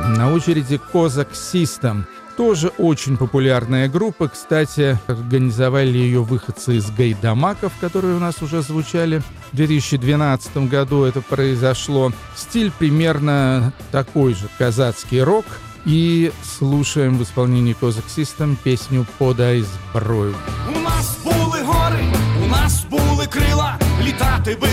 На 0.00 0.32
очереди 0.32 0.78
Козак 0.78 1.32
System. 1.32 2.04
Тоже 2.36 2.68
очень 2.78 3.16
популярная 3.16 3.88
группа. 3.88 4.28
Кстати, 4.28 4.98
организовали 5.06 5.96
ее 5.96 6.22
выходцы 6.22 6.76
из 6.76 6.90
гайдамаков, 6.90 7.72
которые 7.80 8.16
у 8.16 8.18
нас 8.18 8.42
уже 8.42 8.60
звучали. 8.62 9.22
В 9.52 9.56
2012 9.56 10.68
году 10.68 11.04
это 11.04 11.22
произошло. 11.22 12.12
Стиль 12.34 12.70
примерно 12.78 13.72
такой 13.90 14.34
же, 14.34 14.48
казацкий 14.58 15.22
рок. 15.22 15.46
И 15.86 16.32
слушаем 16.42 17.16
в 17.16 17.22
исполнении 17.22 17.72
Козак 17.72 18.04
System 18.06 18.56
песню 18.62 19.06
«Подай 19.18 19.62
зброю». 19.62 20.34
У 20.68 20.80
нас 20.80 21.16
були 21.24 21.62
гори, 21.62 22.04
у 22.44 22.48
нас 22.48 22.84
були 22.90 23.26
крила, 23.26 23.78
літати 24.02 24.56
би, 24.60 24.68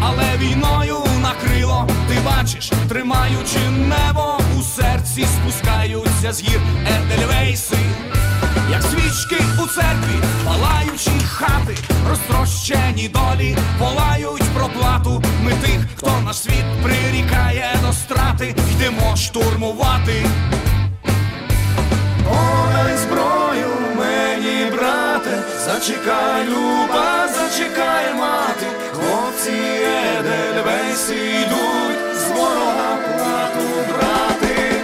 але 0.00 0.36
війною 0.38 0.96
накрило. 1.22 1.88
Ти 2.08 2.16
бачиш, 2.24 2.72
тримаючи 2.88 3.58
небо 3.70 4.38
у 4.58 4.62
серці, 4.62 5.26
спускаються 5.26 6.32
з 6.32 6.42
гір 6.42 6.60
Едельвейси, 6.86 7.76
як 8.70 8.82
свічки 8.82 9.44
у 9.62 9.66
церкві, 9.66 10.16
палаючі 10.44 11.10
хати, 11.26 11.76
розтрощені 12.08 13.08
долі, 13.08 13.56
волають 13.78 14.50
про 14.54 14.68
плату. 14.68 15.22
Ми 15.44 15.52
тих, 15.52 15.80
хто 15.96 16.12
наш 16.24 16.36
світ 16.36 16.64
прирікає 16.82 17.76
до 17.86 17.92
страти, 17.92 18.54
йдемо 18.72 19.16
штурмувати. 19.16 20.26
Подай 22.24 22.96
зброю 22.96 23.68
мені, 23.98 24.70
брате, 24.70 25.42
зачекай, 25.64 26.44
люба, 26.48 27.28
зачекай, 27.28 28.14
мати, 28.14 28.66
хлопці 29.40 29.62
Едельвейси 30.18 31.14
йдуть 31.14 32.16
з 32.16 32.30
ворога 32.30 32.96
плату 32.96 33.66
брати. 33.88 34.82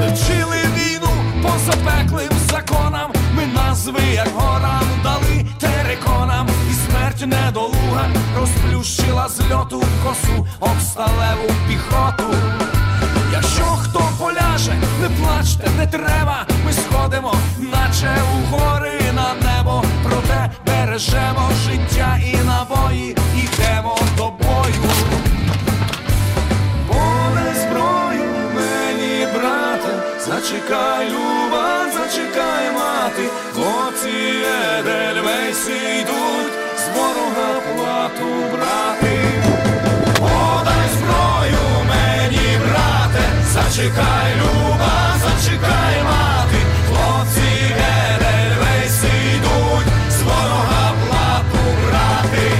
Ми 0.00 0.06
вчили 0.14 0.56
війну 0.76 1.08
по 1.42 1.58
запеклим 1.58 2.32
законам, 2.50 3.12
ми 3.36 3.46
назви, 3.46 4.02
як 4.14 4.28
горам, 4.34 4.84
дали 5.02 5.46
териконам, 5.58 6.48
і 6.70 6.74
смерть 6.74 7.26
недолуга 7.26 8.08
розплющила 8.38 9.28
з 9.28 9.40
льоту 9.52 9.82
косу 10.04 10.46
обсталеву 10.60 11.50
піхоту. 11.68 12.34
Якщо 13.32 13.64
хто 13.64 14.00
поляже, 14.18 14.72
не 15.00 15.08
плачте, 15.08 15.70
не 15.78 15.86
треба, 15.86 16.46
ми 16.66 16.72
сходимо, 16.72 17.34
наче 17.58 18.16
у 18.34 18.56
гори 18.56 19.00
на 19.14 19.34
небо, 19.34 19.84
проте 20.02 20.50
бережемо 20.66 21.50
життя 21.66 22.18
і 22.26 22.36
набої, 22.46 23.16
йдемо 23.36 23.98
до 24.16 24.22
бою. 24.22 24.90
Подай 26.88 27.54
зброю 27.54 28.30
мені, 28.54 29.26
брате, 29.34 29.94
зачекай, 30.26 31.08
зачекай, 43.74 44.34
люба, 44.36 45.14
зачекай, 45.24 46.02
мати, 46.04 46.58
хлопці 46.88 47.40
Едельвейси 48.14 49.08
йдуть 49.36 49.92
з 50.10 50.22
ворога 50.22 50.92
плату 51.08 51.58
брати. 51.86 52.52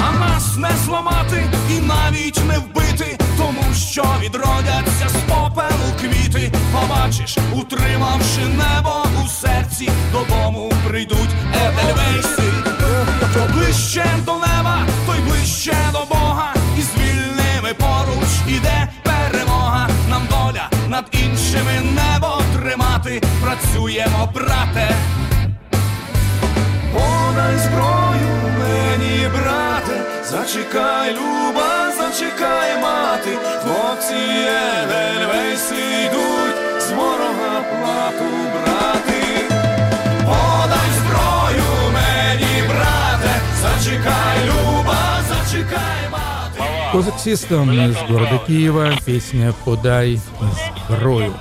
А 0.00 0.12
нас 0.20 0.56
не 0.56 0.70
зламати 0.84 1.50
і 1.70 1.80
навіть 1.80 2.40
не 2.48 2.58
вбити, 2.58 3.18
тому 3.38 3.74
побачиш, 6.72 7.36
утримавши 7.52 8.40
небо 8.40 9.04
у 9.24 9.28
серці, 9.28 9.90
додому 10.12 10.72
прийдуть 10.88 11.30
Едельвейси. 11.54 12.52
Хто 13.30 13.54
ближче 13.54 14.04
до 14.26 14.32
неба, 14.32 14.86
Козак 46.94 47.18
Систем 47.18 47.72
из 47.72 47.96
города 48.08 48.40
Киева, 48.46 48.92
песня 49.04 49.52
«Подай 49.64 50.20
сброю». 50.86 51.34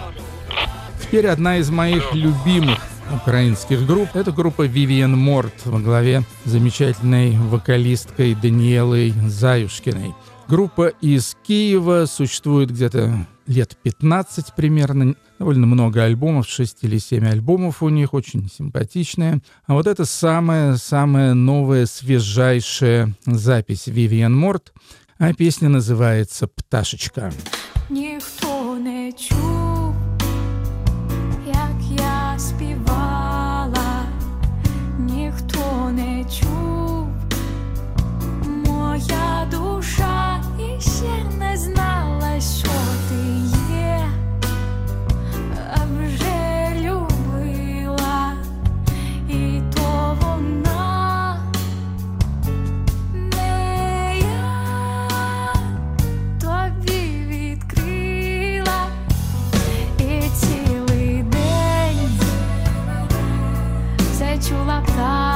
Теперь 0.99 1.27
одна 1.27 1.59
из 1.59 1.69
моих 1.69 2.11
любимых 2.15 2.79
украинских 3.13 3.85
групп. 3.85 4.15
Это 4.15 4.31
группа 4.31 4.65
Vivian 4.65 5.15
Морт 5.15 5.53
во 5.65 5.79
главе 5.79 6.23
замечательной 6.43 7.37
вокалисткой 7.37 8.33
Даниэлой 8.33 9.13
Заюшкиной. 9.27 10.15
Группа 10.47 10.87
из 10.87 11.37
Киева 11.43 12.07
существует 12.07 12.71
где-то 12.71 13.27
лет 13.45 13.77
15 13.83 14.55
примерно. 14.55 15.13
Довольно 15.37 15.67
много 15.67 16.03
альбомов, 16.03 16.47
6 16.47 16.79
или 16.81 16.97
7 16.97 17.27
альбомов 17.27 17.83
у 17.83 17.89
них, 17.89 18.15
очень 18.15 18.49
симпатичные. 18.49 19.41
А 19.67 19.73
вот 19.73 19.85
это 19.85 20.05
самая-самая 20.05 21.35
новая, 21.35 21.85
свежайшая 21.85 23.13
запись 23.27 23.87
Vivian 23.87 24.31
Морт. 24.31 24.73
А 25.25 25.31
песня 25.33 25.69
называется 25.69 26.47
«Пташечка». 26.47 27.31
Ніхто 27.89 28.77
не 28.77 29.13
чув, 29.13 29.72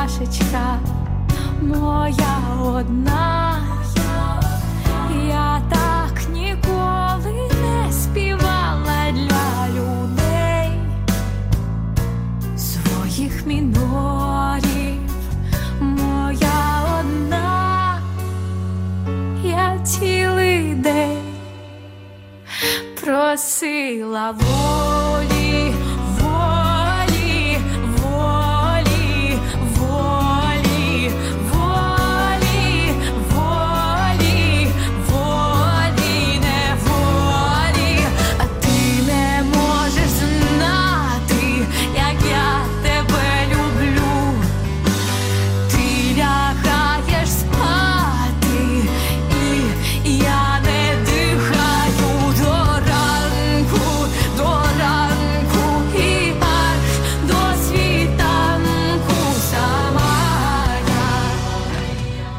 пташечка 0.07 0.79
моя 1.61 2.39
одна. 2.63 3.59
Я 5.27 5.61
так 5.69 6.29
ніколи 6.29 7.49
не 7.61 7.91
співала 7.91 9.11
для 9.13 9.67
людей 9.69 10.71
своїх 12.57 13.45
мінорів, 13.45 15.01
моя 15.81 16.83
одна, 16.99 18.01
я 19.43 19.79
цілий 19.85 20.73
день 20.75 21.23
просила 23.01 24.31
волі, 24.31 25.36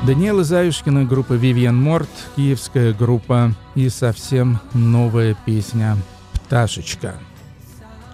Даниэла 0.09 0.42
Заюшкина, 0.42 1.05
группа 1.05 1.35
Vivian 1.35 1.75
Морт, 1.75 2.09
киевская 2.35 2.94
группа 2.94 3.53
и 3.75 3.90
совсем 3.90 4.59
новая 4.73 5.37
песня 5.44 5.99
«Пташечка». 6.33 7.16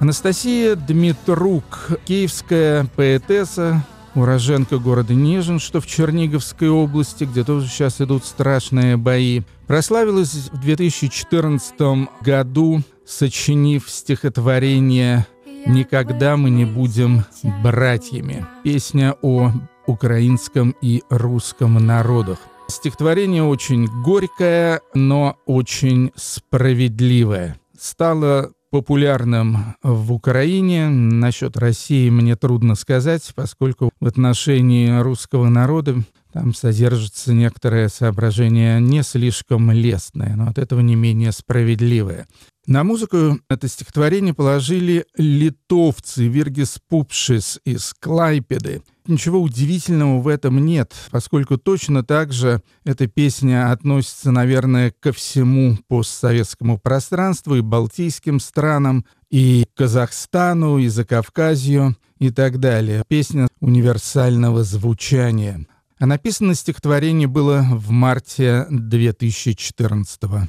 Анастасия 0.01 0.75
Дмитрук, 0.75 1.91
киевская 2.05 2.89
поэтесса, 2.97 3.87
уроженка 4.17 4.79
города 4.79 5.15
Нежин, 5.15 5.61
что 5.61 5.81
в 5.81 5.87
Черниговской 5.87 6.69
области, 6.69 7.23
где 7.23 7.45
тоже 7.45 7.69
сейчас 7.69 8.01
идут 8.01 8.25
страшные 8.25 8.97
бои. 8.97 9.43
Прославилась 9.69 10.51
в 10.51 10.61
2014 10.61 12.09
году, 12.23 12.83
сочинив 13.07 13.89
стихотворение 13.89 15.29
«Никогда 15.65 16.37
мы 16.37 16.51
не 16.51 16.65
будем 16.65 17.25
братьями». 17.63 18.45
Песня 18.65 19.15
о 19.23 19.53
украинском 19.87 20.75
и 20.81 21.03
русском 21.11 21.75
народах. 21.75 22.39
Стихотворение 22.69 23.43
очень 23.43 23.87
горькое, 24.03 24.81
но 24.95 25.37
очень 25.47 26.13
справедливое. 26.17 27.57
Стало 27.79 28.53
популярным 28.71 29.77
в 29.83 30.13
Украине. 30.13 30.89
Насчет 30.89 31.57
России 31.57 32.11
мне 32.11 32.35
трудно 32.35 32.75
сказать, 32.75 33.31
поскольку 33.35 33.91
в 34.01 34.07
отношении 34.07 35.01
русского 35.01 35.49
народа 35.49 36.03
там 36.33 36.53
содержится 36.55 37.33
некоторое 37.33 37.89
соображение 37.89 38.81
не 38.81 39.05
слишком 39.05 39.71
лестное, 39.71 40.35
но 40.35 40.49
от 40.49 40.59
этого 40.59 40.81
не 40.81 40.97
менее 40.97 41.31
справедливое. 41.31 42.27
На 42.67 42.83
музыку 42.83 43.39
это 43.51 43.69
стихотворение 43.69 44.33
положили 44.33 45.05
литовцы 45.19 46.27
Виргис 46.27 46.79
Пупшис 46.89 47.61
из 47.67 47.93
Клайпеды. 48.01 48.83
Ничего 49.07 49.43
удивительного 49.43 50.23
в 50.23 50.29
этом 50.29 50.65
нет, 50.65 50.95
поскольку 51.11 51.59
точно 51.59 52.03
так 52.03 52.33
же 52.33 52.63
эта 52.85 53.07
песня 53.07 53.71
относится, 53.71 54.31
наверное, 54.31 54.95
ко 54.99 55.13
всему 55.13 55.77
постсоветскому 55.89 56.79
пространству 56.79 57.57
и 57.57 57.61
балтийским 57.61 58.41
странам, 58.41 59.05
и 59.31 59.67
Казахстану, 59.75 60.79
и 60.79 60.89
Закавказью, 60.89 61.99
и 62.19 62.31
так 62.31 62.61
далее. 62.61 63.03
Песня 63.09 63.47
универсального 63.61 64.65
звучания. 64.65 65.67
А 65.99 66.07
написано 66.07 66.55
стихотворение 66.55 67.29
было 67.29 67.63
в 67.71 67.91
марте 67.91 68.67
2014 68.71 70.23
года. 70.23 70.49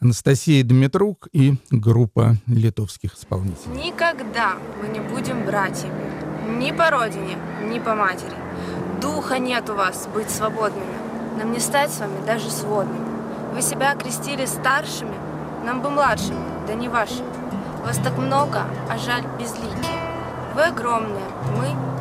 Анастасия 0.00 0.62
Дмитрук 0.62 1.28
и 1.32 1.54
группа 1.70 2.36
литовских 2.46 3.14
исполнителей. 3.14 3.86
Никогда 3.86 4.54
мы 4.80 4.88
не 4.88 5.00
будем 5.00 5.44
братьями. 5.44 6.12
Ни 6.58 6.72
по 6.72 6.90
родине, 6.90 7.38
ни 7.62 7.78
по 7.78 7.94
матери. 7.94 8.36
Духа 9.00 9.38
нет 9.38 9.68
у 9.70 9.74
вас 9.74 10.08
быть 10.12 10.30
свободными. 10.30 10.94
Нам 11.38 11.52
не 11.52 11.58
стать 11.58 11.90
с 11.90 12.00
вами 12.00 12.24
даже 12.26 12.50
сводными. 12.50 13.06
Вы 13.54 13.62
себя 13.62 13.92
окрестили 13.92 14.46
старшими, 14.46 15.14
нам 15.64 15.80
бы 15.80 15.90
младшими, 15.90 16.44
да 16.66 16.74
не 16.74 16.88
вашими. 16.88 17.28
Вас 17.84 17.98
так 17.98 18.18
много, 18.18 18.64
а 18.90 18.98
жаль 18.98 19.24
безликие. 19.38 20.00
Вы 20.54 20.62
огромные, 20.64 21.24
мы 21.56 21.93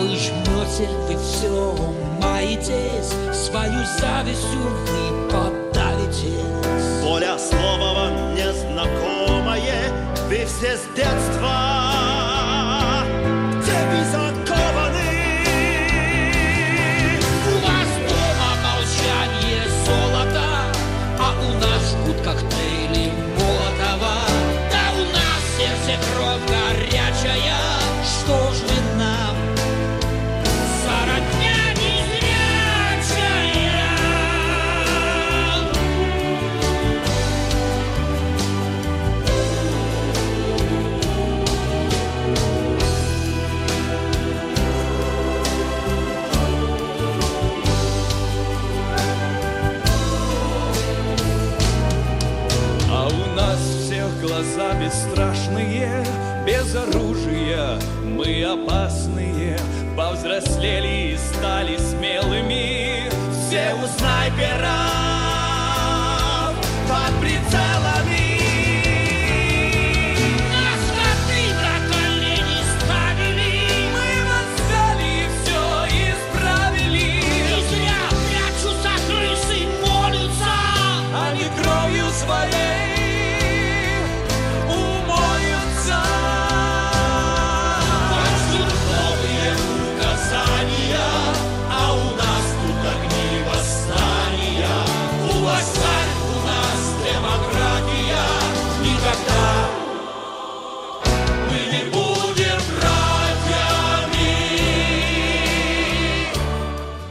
вы 0.00 0.16
жмете, 0.16 0.88
вы 1.06 1.16
все 1.18 1.90
сломаетесь, 2.20 3.12
свою 3.34 3.84
завистью 3.98 4.60
вы 4.86 5.30
подавитесь. 5.30 7.02
Воля 7.02 7.38
слова 7.38 7.94
вам 7.94 8.34
незнакомое, 8.34 9.92
вы 10.28 10.46
все 10.46 10.76
с 10.76 10.86
детства 10.96 11.79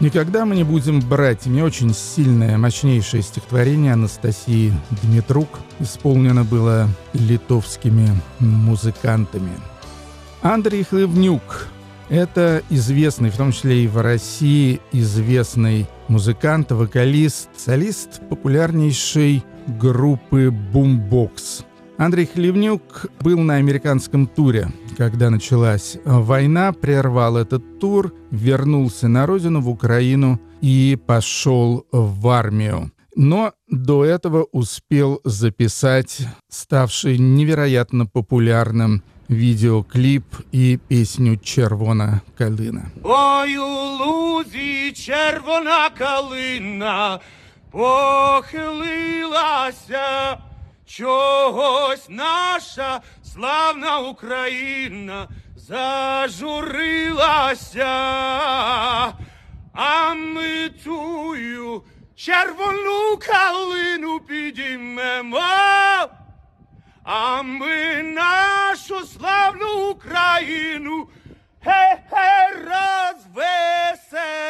Никогда 0.09 0.43
мы 0.43 0.55
не 0.55 0.63
будем 0.63 1.01
братьями. 1.01 1.61
Очень 1.61 1.93
сильное, 1.93 2.57
мощнейшее 2.57 3.21
стихотворение 3.21 3.93
Анастасии 3.93 4.73
Дмитрук. 5.03 5.59
Исполнено 5.79 6.43
было 6.43 6.89
литовскими 7.13 8.09
музыкантами. 8.39 9.51
Андрей 10.41 10.83
Хлевнюк– 10.83 11.67
это 12.09 12.63
известный, 12.71 13.29
в 13.29 13.37
том 13.37 13.51
числе 13.51 13.83
и 13.83 13.87
в 13.87 14.01
России, 14.01 14.81
известный 14.91 15.87
музыкант, 16.07 16.71
вокалист, 16.71 17.49
солист 17.55 18.27
популярнейшей 18.29 19.45
группы 19.79 20.47
Boombox. 20.73 21.65
Андрей 21.99 22.25
Хлевнюк 22.25 23.05
был 23.19 23.37
на 23.41 23.57
американском 23.57 24.25
туре, 24.25 24.71
когда 24.99 25.29
началась 25.29 25.97
война, 26.03 26.73
прервал 26.73 27.37
этот 27.37 27.79
тур, 27.79 28.13
вернулся 28.31 29.07
на 29.07 29.25
родину, 29.25 29.61
в 29.61 29.69
Украину 29.69 30.41
и 30.59 30.97
пошел 31.07 31.85
в 31.93 32.27
армию. 32.27 32.91
Но 33.15 33.53
до 33.69 34.03
этого 34.03 34.45
успел 34.51 35.21
записать 35.23 36.27
ставший 36.49 37.17
невероятно 37.17 38.07
популярным 38.07 39.01
видеоклип 39.29 40.25
и 40.51 40.77
песню 40.89 41.37
«Червона 41.37 42.21
калина». 42.37 42.91
Ой, 43.03 43.57
у 43.57 43.67
лузі 43.99 44.91
червона 44.91 45.89
калина 45.97 47.19
похилилася, 47.71 48.89
чогось 50.89 52.09
наша 52.09 53.01
славна 53.23 53.99
Україна 53.99 55.27
зажурилася, 55.55 56.65
а 59.73 60.13
ми 60.13 60.69
тую 60.83 61.83
червону 62.15 63.17
калину 63.27 64.19
підіймемо. 64.19 65.39
А 67.03 67.41
ми 67.41 68.03
нашу 68.03 69.05
славну 69.05 69.89
Україну 69.89 71.07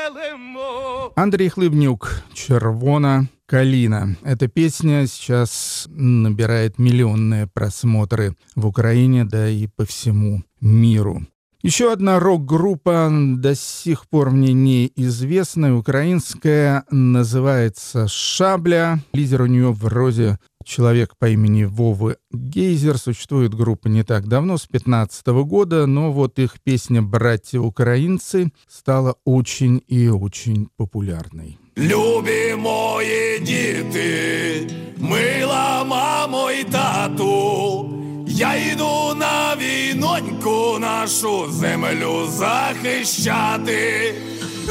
розвеселимо. 0.10 1.12
Андрей 1.16 1.50
Хлыбнюк 1.50 2.24
«Червона 2.34 3.28
калина». 3.50 4.16
Эта 4.24 4.48
песня 4.48 5.08
сейчас 5.08 5.88
набирает 5.90 6.78
миллионные 6.78 7.48
просмотры 7.48 8.36
в 8.56 8.68
Украине, 8.68 9.26
да 9.26 9.50
и 9.50 9.68
по 9.68 9.86
всему 9.86 10.44
миру. 10.62 11.26
Еще 11.62 11.92
одна 11.92 12.22
рок-группа, 12.22 13.10
до 13.12 13.54
сих 13.54 14.08
пор 14.08 14.30
мне 14.32 14.54
неизвестная, 14.54 15.74
украинская, 15.74 16.86
называется 16.90 18.08
«Шабля». 18.08 19.04
Лидер 19.12 19.42
у 19.42 19.46
нее 19.46 19.74
вроде 19.74 20.40
человек 20.64 21.18
по 21.20 21.28
имени 21.28 21.66
Вовы 21.66 22.16
Гейзер. 22.32 22.98
Существует 22.98 23.54
группа 23.54 23.90
не 23.90 24.04
так 24.04 24.30
давно, 24.30 24.58
с 24.58 24.68
15 24.68 25.28
года, 25.44 25.86
но 25.86 26.14
вот 26.14 26.40
их 26.40 26.62
песня 26.64 27.02
«Братья-украинцы» 27.02 28.54
стала 28.70 29.16
очень 29.26 29.84
и 29.86 30.08
очень 30.08 30.70
популярной. 30.78 31.58
Любі 31.80 32.56
мої 32.58 33.40
діти, 33.40 34.68
мила 34.98 35.84
мамо 35.84 36.52
й 36.52 36.64
тату, 36.64 37.90
я 38.28 38.56
йду 38.56 39.16
на 39.16 39.56
війноньку 39.56 40.80
нашу 40.80 41.52
землю 41.52 42.28
захищати. 42.28 44.14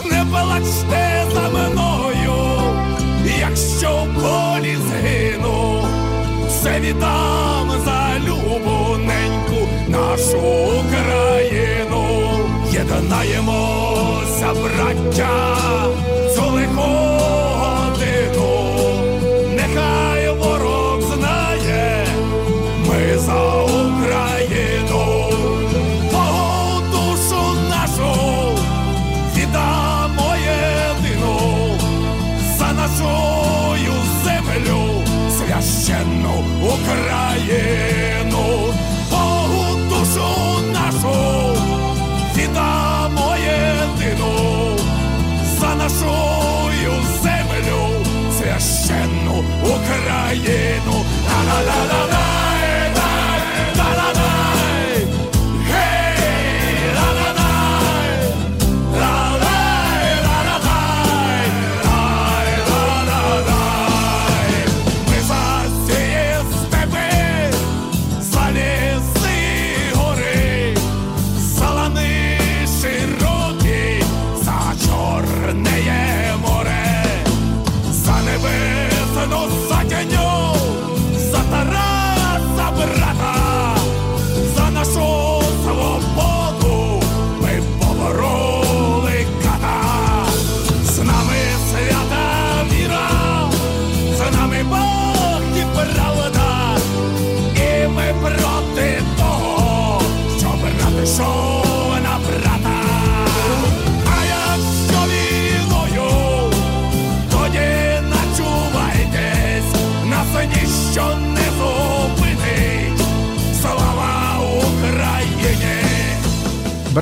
Не 0.04 0.26
плачте 0.30 1.24
за 1.34 1.48
мною, 1.48 2.60
якщо 3.40 3.88
в 3.88 4.14
полі 4.14 4.76
згину, 4.88 5.84
все 6.48 6.80
віддам 6.80 7.70
за 7.84 8.12
любоненьку 8.26 9.68
нашу 9.88 10.38
Україну. 10.80 12.04
Єднаємося, 12.72 14.54
браття, 14.62 15.58
годину. 17.60 18.50
Нехай 19.56 20.30
ворог 20.30 21.00
знає, 21.02 22.06
ми 22.86 23.18
за 23.18 23.62
Україну. 23.62 25.04
Богу 26.12 26.82
душу 26.90 27.40
нашу 27.70 28.12
віддамо 29.36 30.34
єдину 30.36 31.38
за 32.58 32.72
нашою 32.72 33.94
землю 34.24 35.02
священну 35.38 36.44
Україну. 36.62 38.07
lleno. 50.48 51.04
La 51.26 51.42
la 51.44 51.62
la 51.62 51.84
la 51.84 52.06
la. 52.06 52.27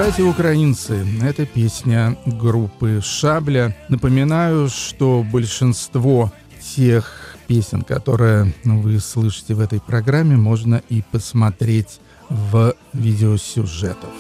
Братья-украинцы, 0.07 1.05
это 1.21 1.45
песня 1.47 2.17
группы 2.27 3.01
«Шабля». 3.03 3.77
Напоминаю, 3.89 4.69
что 4.69 5.27
большинство 5.33 6.33
тех 6.77 7.35
песен, 7.49 7.83
которые 7.83 8.55
вы 8.63 9.01
слышите 9.01 9.55
в 9.55 9.61
этой 9.61 9.81
программе, 9.81 10.37
можно 10.37 10.81
и 10.89 11.03
посмотреть 11.11 11.99
в 12.29 12.77
видеосюжетах. 12.93 14.11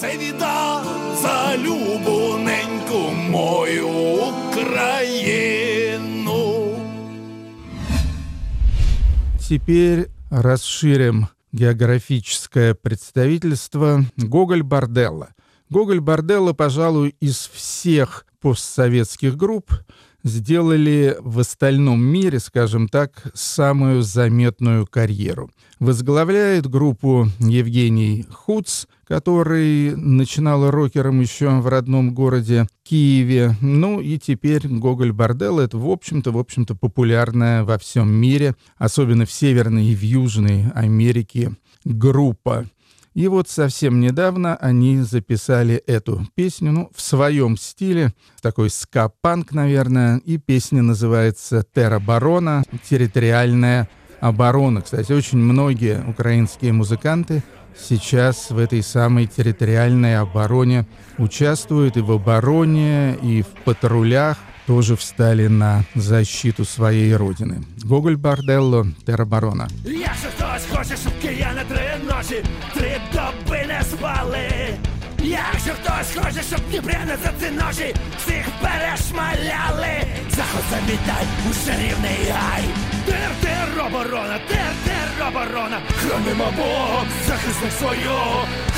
Це 0.00 0.18
віддам 0.18 0.84
за 1.22 1.56
любу 1.56 2.36
неньку 2.38 3.14
мою 3.30 3.88
Україну. 4.58 5.54
Теперь 9.48 10.08
расширим 10.30 11.28
географическое 11.58 12.72
представительство 12.74 14.04
Гоголь 14.16 14.62
Борделло. 14.62 15.34
Гоголь 15.68 16.00
Борделло, 16.00 16.52
пожалуй, 16.52 17.16
из 17.20 17.50
всех 17.52 18.26
постсоветских 18.40 19.36
групп 19.36 19.72
сделали 20.28 21.16
в 21.20 21.40
остальном 21.40 22.00
мире, 22.00 22.38
скажем 22.38 22.88
так, 22.88 23.30
самую 23.34 24.02
заметную 24.02 24.86
карьеру. 24.86 25.50
Возглавляет 25.80 26.68
группу 26.68 27.26
Евгений 27.40 28.26
Хуц, 28.30 28.86
который 29.06 29.96
начинал 29.96 30.70
рокером 30.70 31.20
еще 31.20 31.48
в 31.60 31.66
родном 31.66 32.14
городе 32.14 32.66
Киеве. 32.82 33.56
Ну 33.60 34.00
и 34.00 34.18
теперь 34.18 34.66
Гоголь 34.68 35.12
Борделло— 35.12 35.58
это, 35.60 35.78
в 35.78 35.88
общем-то, 35.88 36.30
в 36.30 36.38
общем-то, 36.38 36.74
популярная 36.74 37.64
во 37.64 37.78
всем 37.78 38.10
мире, 38.12 38.54
особенно 38.76 39.24
в 39.24 39.32
Северной 39.32 39.86
и 39.86 39.94
в 39.94 40.02
Южной 40.02 40.70
Америке, 40.74 41.52
группа. 41.84 42.66
И 43.18 43.26
вот 43.26 43.48
совсем 43.48 43.98
недавно 43.98 44.54
они 44.54 45.00
записали 45.00 45.74
эту 45.88 46.24
песню, 46.36 46.70
ну, 46.70 46.88
в 46.94 47.00
своем 47.00 47.56
стиле, 47.56 48.12
такой 48.40 48.70
ска-панк, 48.70 49.50
наверное, 49.50 50.18
и 50.18 50.38
песня 50.38 50.82
называется 50.82 51.64
«Тероборона», 51.74 52.62
«Территориальная 52.88 53.88
оборона». 54.20 54.82
Кстати, 54.82 55.10
очень 55.10 55.38
многие 55.38 56.00
украинские 56.06 56.72
музыканты 56.72 57.42
сейчас 57.76 58.50
в 58.50 58.58
этой 58.58 58.84
самой 58.84 59.26
территориальной 59.26 60.16
обороне 60.16 60.86
участвуют 61.18 61.96
и 61.96 62.00
в 62.00 62.12
обороне, 62.12 63.16
и 63.20 63.42
в 63.42 63.48
патрулях, 63.64 64.38
тоже 64.68 64.94
встали 64.94 65.48
на 65.48 65.82
защиту 65.96 66.64
своей 66.64 67.16
родины. 67.16 67.64
Гоголь 67.82 68.16
Барделло, 68.16 68.86
Тероборона. 69.04 69.66
Якщо 69.84 70.37
хтось 70.58 70.76
хоче, 70.78 70.96
щоб 70.96 71.12
кияни 71.20 71.62
три 71.68 71.90
ночі, 72.04 72.44
три 72.74 73.00
доби 73.12 73.66
не 73.66 73.82
спали. 73.82 74.48
Якщо 75.22 75.72
хтось 75.72 76.16
хоче, 76.16 76.42
щоб 76.42 76.60
дніпряни 76.70 77.16
за 77.24 77.32
ці 77.40 77.50
ночі 77.50 77.94
всіх 78.18 78.44
перешмаляли. 78.62 79.94
Заход 80.30 80.64
замітай 80.70 81.24
у 81.50 81.66
чарівний 81.66 82.32
гай. 82.32 82.64
Тер, 83.06 83.30
тер, 83.42 83.86
оборона, 83.86 84.38
тер, 84.48 84.72
тер, 84.84 85.28
оборона. 85.28 85.78
Хранимо 86.00 86.52
Богом, 86.56 87.08
захисник 87.26 87.72
свою. 87.78 88.18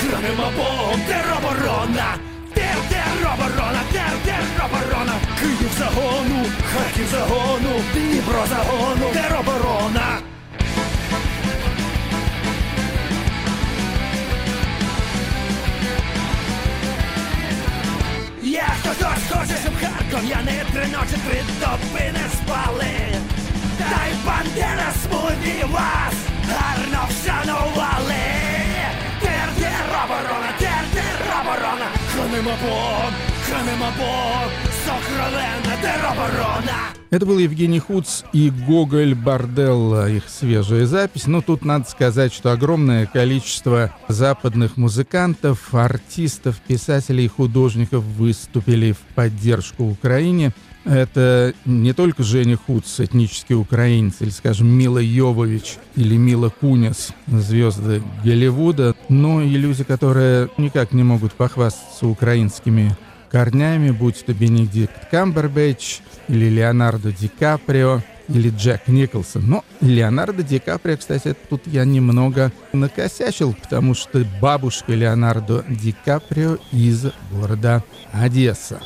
Хранимо 0.01 0.53
Богом, 0.57 1.01
тер, 1.09 1.37
оборона. 1.39 2.17
Тер, 2.55 2.77
тер, 2.91 3.33
оборона, 3.35 3.83
тер, 3.93 4.13
тер, 4.25 4.45
оборона. 4.65 5.15
Київ 5.41 5.73
загону, 5.79 6.47
Харків 6.73 7.07
загону, 7.11 7.81
Дніпро 7.95 8.45
загону, 8.51 9.13
тер, 9.13 9.37
оборона. 9.41 10.30
Як 18.51 18.77
хтось 18.83 19.29
хоче, 19.31 19.57
щоб 19.63 19.73
харков'яни 19.81 20.65
три 20.73 20.87
ночі, 20.87 21.17
три 21.29 21.43
доби 21.61 22.13
не 22.13 22.29
спали. 22.35 22.95
Та 23.79 24.07
й 24.07 24.27
бандера 24.27 24.93
смуді 25.03 25.65
вас 25.73 26.15
гарно 26.49 27.09
вшанували. 27.11 28.15
Тер, 29.21 29.49
тер, 29.59 29.85
оборона, 30.05 30.53
тер, 30.59 30.85
тер, 30.95 31.37
оборона. 31.41 31.87
Хранимо 32.13 32.51
Бог, 32.63 33.13
хранимо 33.47 33.93
Бог, 33.99 34.51
сохранена 34.85 35.77
тероборона. 35.83 37.00
Это 37.11 37.27
был 37.27 37.39
Евгений 37.39 37.81
Хуц 37.81 38.23
и 38.33 38.51
Гоголь 38.51 39.17
Борделло, 39.17 40.09
их 40.09 40.29
свежая 40.29 40.87
запись. 40.87 41.27
Но 41.27 41.43
тут 41.43 41.65
надо 41.65 41.91
сказать, 41.91 42.33
что 42.33 42.53
огромное 42.53 43.07
количество 43.07 43.93
западных 44.07 44.77
музыкантов, 44.77 45.75
артистов, 45.75 46.61
писателей 46.61 47.25
и 47.25 47.29
художников 47.29 48.05
выступили 48.05 48.93
в 48.93 48.99
поддержку 49.17 49.87
Украине. 49.87 50.53
Это 50.85 51.53
не 51.65 51.93
только 51.95 52.23
Женя 52.23 52.57
Хуц, 52.57 53.01
этнический 53.01 53.57
украинец, 53.57 54.15
или, 54.21 54.31
скажем, 54.31 54.69
Мила 54.69 55.01
Йовович 55.01 55.79
или 55.97 56.17
Мила 56.17 56.49
Кунис, 56.49 57.09
звезды 57.27 58.05
Голливуда, 58.23 58.95
но 59.09 59.43
и 59.43 59.49
люди, 59.49 59.83
которые 59.83 60.49
никак 60.59 60.93
не 60.93 61.03
могут 61.03 61.33
похвастаться 61.33 62.07
украинскими 62.07 62.97
корнями, 63.31 63.91
будь 63.91 64.25
то 64.25 64.33
Бенедикт 64.33 65.11
Камбербэтч 65.11 66.01
или 66.31 66.49
Леонардо 66.49 67.13
Ди 67.13 67.29
Каприо 67.29 68.03
или 68.29 68.51
Джек 68.51 68.87
Николсон. 68.87 69.43
Но 69.47 69.65
Леонардо 69.81 70.43
Ди 70.43 70.61
Каприо, 70.61 70.97
кстати, 70.97 71.35
тут 71.49 71.63
я 71.67 71.85
немного 71.85 72.53
накосячил, 72.73 73.53
потому 73.53 73.95
что 73.95 74.25
бабушка 74.41 74.93
Леонардо 74.93 75.65
Ди 75.69 75.95
Каприо 76.05 76.59
из 76.73 77.07
города 77.33 77.83
Одесса. 78.13 78.81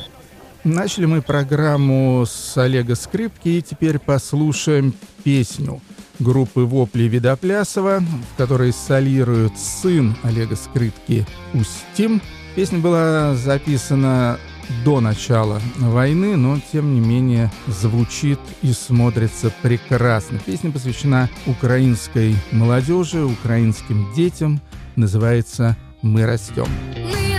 Начали 0.64 1.04
мы 1.04 1.20
программу 1.20 2.24
с 2.26 2.56
Олега 2.56 2.94
Скрипки, 2.94 3.48
и 3.48 3.62
теперь 3.62 3.98
послушаем 3.98 4.94
песню 5.22 5.82
группы 6.18 6.60
«Вопли» 6.60 7.02
Видоплясова, 7.02 8.00
в 8.00 8.36
которой 8.38 8.72
солирует 8.72 9.58
сын 9.58 10.16
Олега 10.22 10.56
Скрипки 10.56 11.26
Устим. 11.52 12.22
Песня 12.56 12.78
была 12.78 13.34
записана 13.34 14.38
до 14.84 15.00
начала 15.00 15.60
войны, 15.78 16.36
но 16.36 16.58
тем 16.72 16.94
не 16.94 17.00
менее 17.00 17.50
звучит 17.66 18.38
и 18.62 18.72
смотрится 18.72 19.52
прекрасно. 19.62 20.38
Песня 20.44 20.70
посвящена 20.70 21.28
украинской 21.46 22.34
молодежи, 22.52 23.24
украинским 23.24 24.12
детям, 24.14 24.60
называется 24.96 25.76
«Мы 26.02 26.26
растем». 26.26 26.66
Ми 26.96 27.33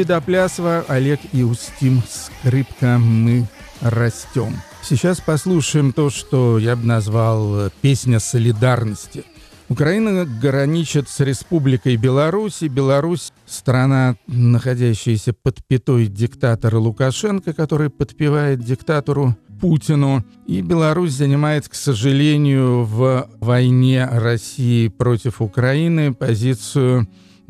Видоплясова, 0.00 0.86
Олег 0.88 1.20
и 1.34 1.42
Устим, 1.42 2.02
скрипка 2.08 2.96
«Мы 2.96 3.46
растем». 3.82 4.56
Сейчас 4.82 5.20
послушаем 5.20 5.92
то, 5.92 6.08
что 6.08 6.58
я 6.58 6.74
бы 6.74 6.86
назвал 6.86 7.66
э, 7.66 7.70
«Песня 7.82 8.18
солидарности». 8.18 9.24
Украина 9.68 10.24
граничит 10.24 11.10
с 11.10 11.20
Республикой 11.20 11.96
Беларусь, 11.96 12.62
и 12.62 12.68
Беларусь– 12.68 13.30
страна, 13.46 14.16
находящаяся 14.26 15.34
под 15.34 15.62
пятой 15.66 16.06
диктатора 16.06 16.78
Лукашенко, 16.78 17.52
который 17.52 17.90
подпевает 17.90 18.64
диктатору 18.64 19.36
Путину. 19.60 20.24
И 20.46 20.62
Беларусь 20.62 21.12
занимает, 21.12 21.68
к 21.68 21.74
сожалению, 21.74 22.84
в 22.84 23.28
войне 23.38 24.06
России 24.06 24.88
против 24.88 25.42
Украины 25.42 26.14
позицию 26.14 27.06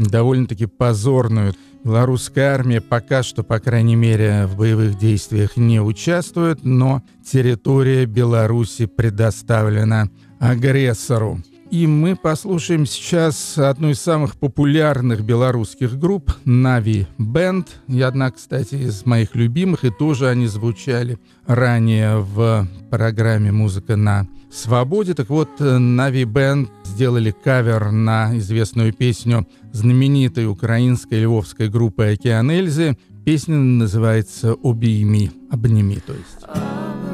довольно-таки 0.08 0.66
позорную. 0.66 1.54
Белорусская 1.82 2.54
армия 2.54 2.80
пока 2.80 3.22
что, 3.22 3.42
по 3.42 3.58
крайней 3.58 3.96
мере, 3.96 4.46
в 4.46 4.56
боевых 4.56 4.98
действиях 4.98 5.56
не 5.56 5.80
участвует, 5.80 6.62
но 6.62 7.02
территория 7.24 8.04
Беларуси 8.04 8.86
предоставлена 8.86 10.10
агрессору. 10.38 11.40
И 11.70 11.86
мы 11.86 12.16
послушаем 12.16 12.84
сейчас 12.84 13.56
одну 13.56 13.90
из 13.90 14.00
самых 14.00 14.36
популярных 14.36 15.22
белорусских 15.22 15.96
групп 15.96 16.32
«Нави 16.44 17.06
Бенд». 17.16 17.68
И 17.86 18.00
одна, 18.00 18.32
кстати, 18.32 18.74
из 18.74 19.06
моих 19.06 19.36
любимых, 19.36 19.84
и 19.84 19.90
тоже 19.90 20.28
они 20.28 20.48
звучали 20.48 21.20
ранее 21.46 22.18
в 22.18 22.66
программе 22.90 23.52
«Музыка 23.52 23.94
на 23.94 24.26
свободе». 24.50 25.14
Так 25.14 25.28
вот, 25.30 25.48
«Нави 25.60 26.24
Бенд» 26.24 26.68
сделали 26.84 27.30
кавер 27.30 27.92
на 27.92 28.36
известную 28.38 28.92
песню 28.92 29.46
знаменитой 29.72 30.48
украинской 30.48 31.20
львовской 31.22 31.68
группы 31.68 32.06
«Океан 32.06 32.50
Эльзы». 32.50 32.98
Песня 33.24 33.56
называется 33.56 34.56
«Обійми», 34.64 35.30
«Обними», 35.52 36.00
то 36.04 36.14
есть. 36.14 37.09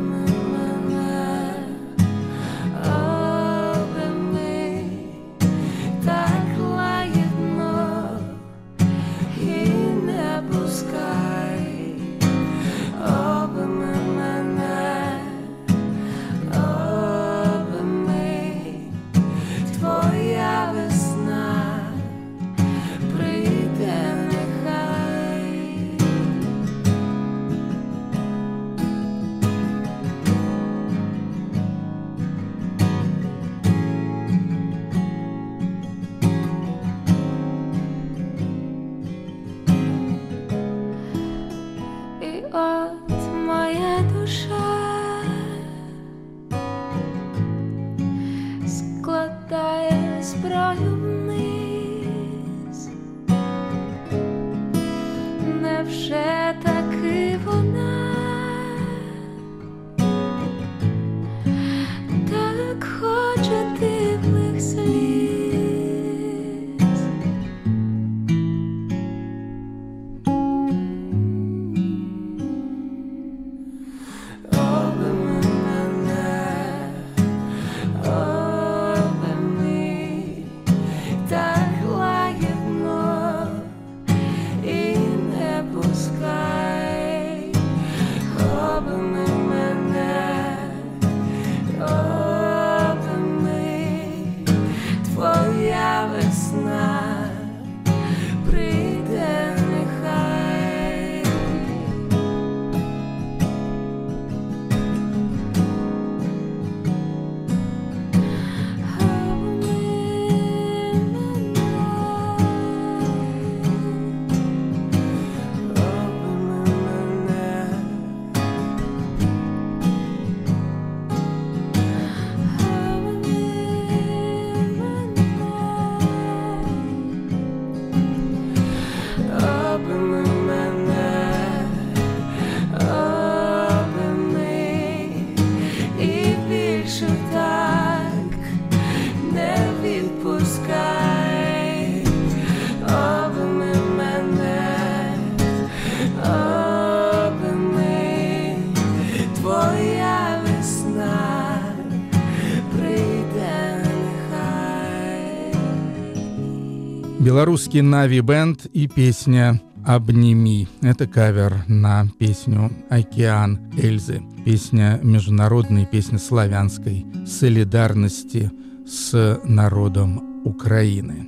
Белорусский 157.27 157.81
Нави 157.81 158.21
Бенд 158.21 158.67
и 158.67 158.87
песня 158.87 159.61
«Обними». 159.85 160.69
Это 160.81 161.09
кавер 161.09 161.65
на 161.67 162.07
песню 162.21 162.71
«Океан 162.89 163.59
Эльзы». 163.77 164.23
Песня 164.45 165.01
международной, 165.03 165.87
песня 165.87 166.21
славянской 166.21 167.05
солидарности 167.27 168.53
с 168.87 169.41
народом 169.43 170.45
Украины. 170.45 171.27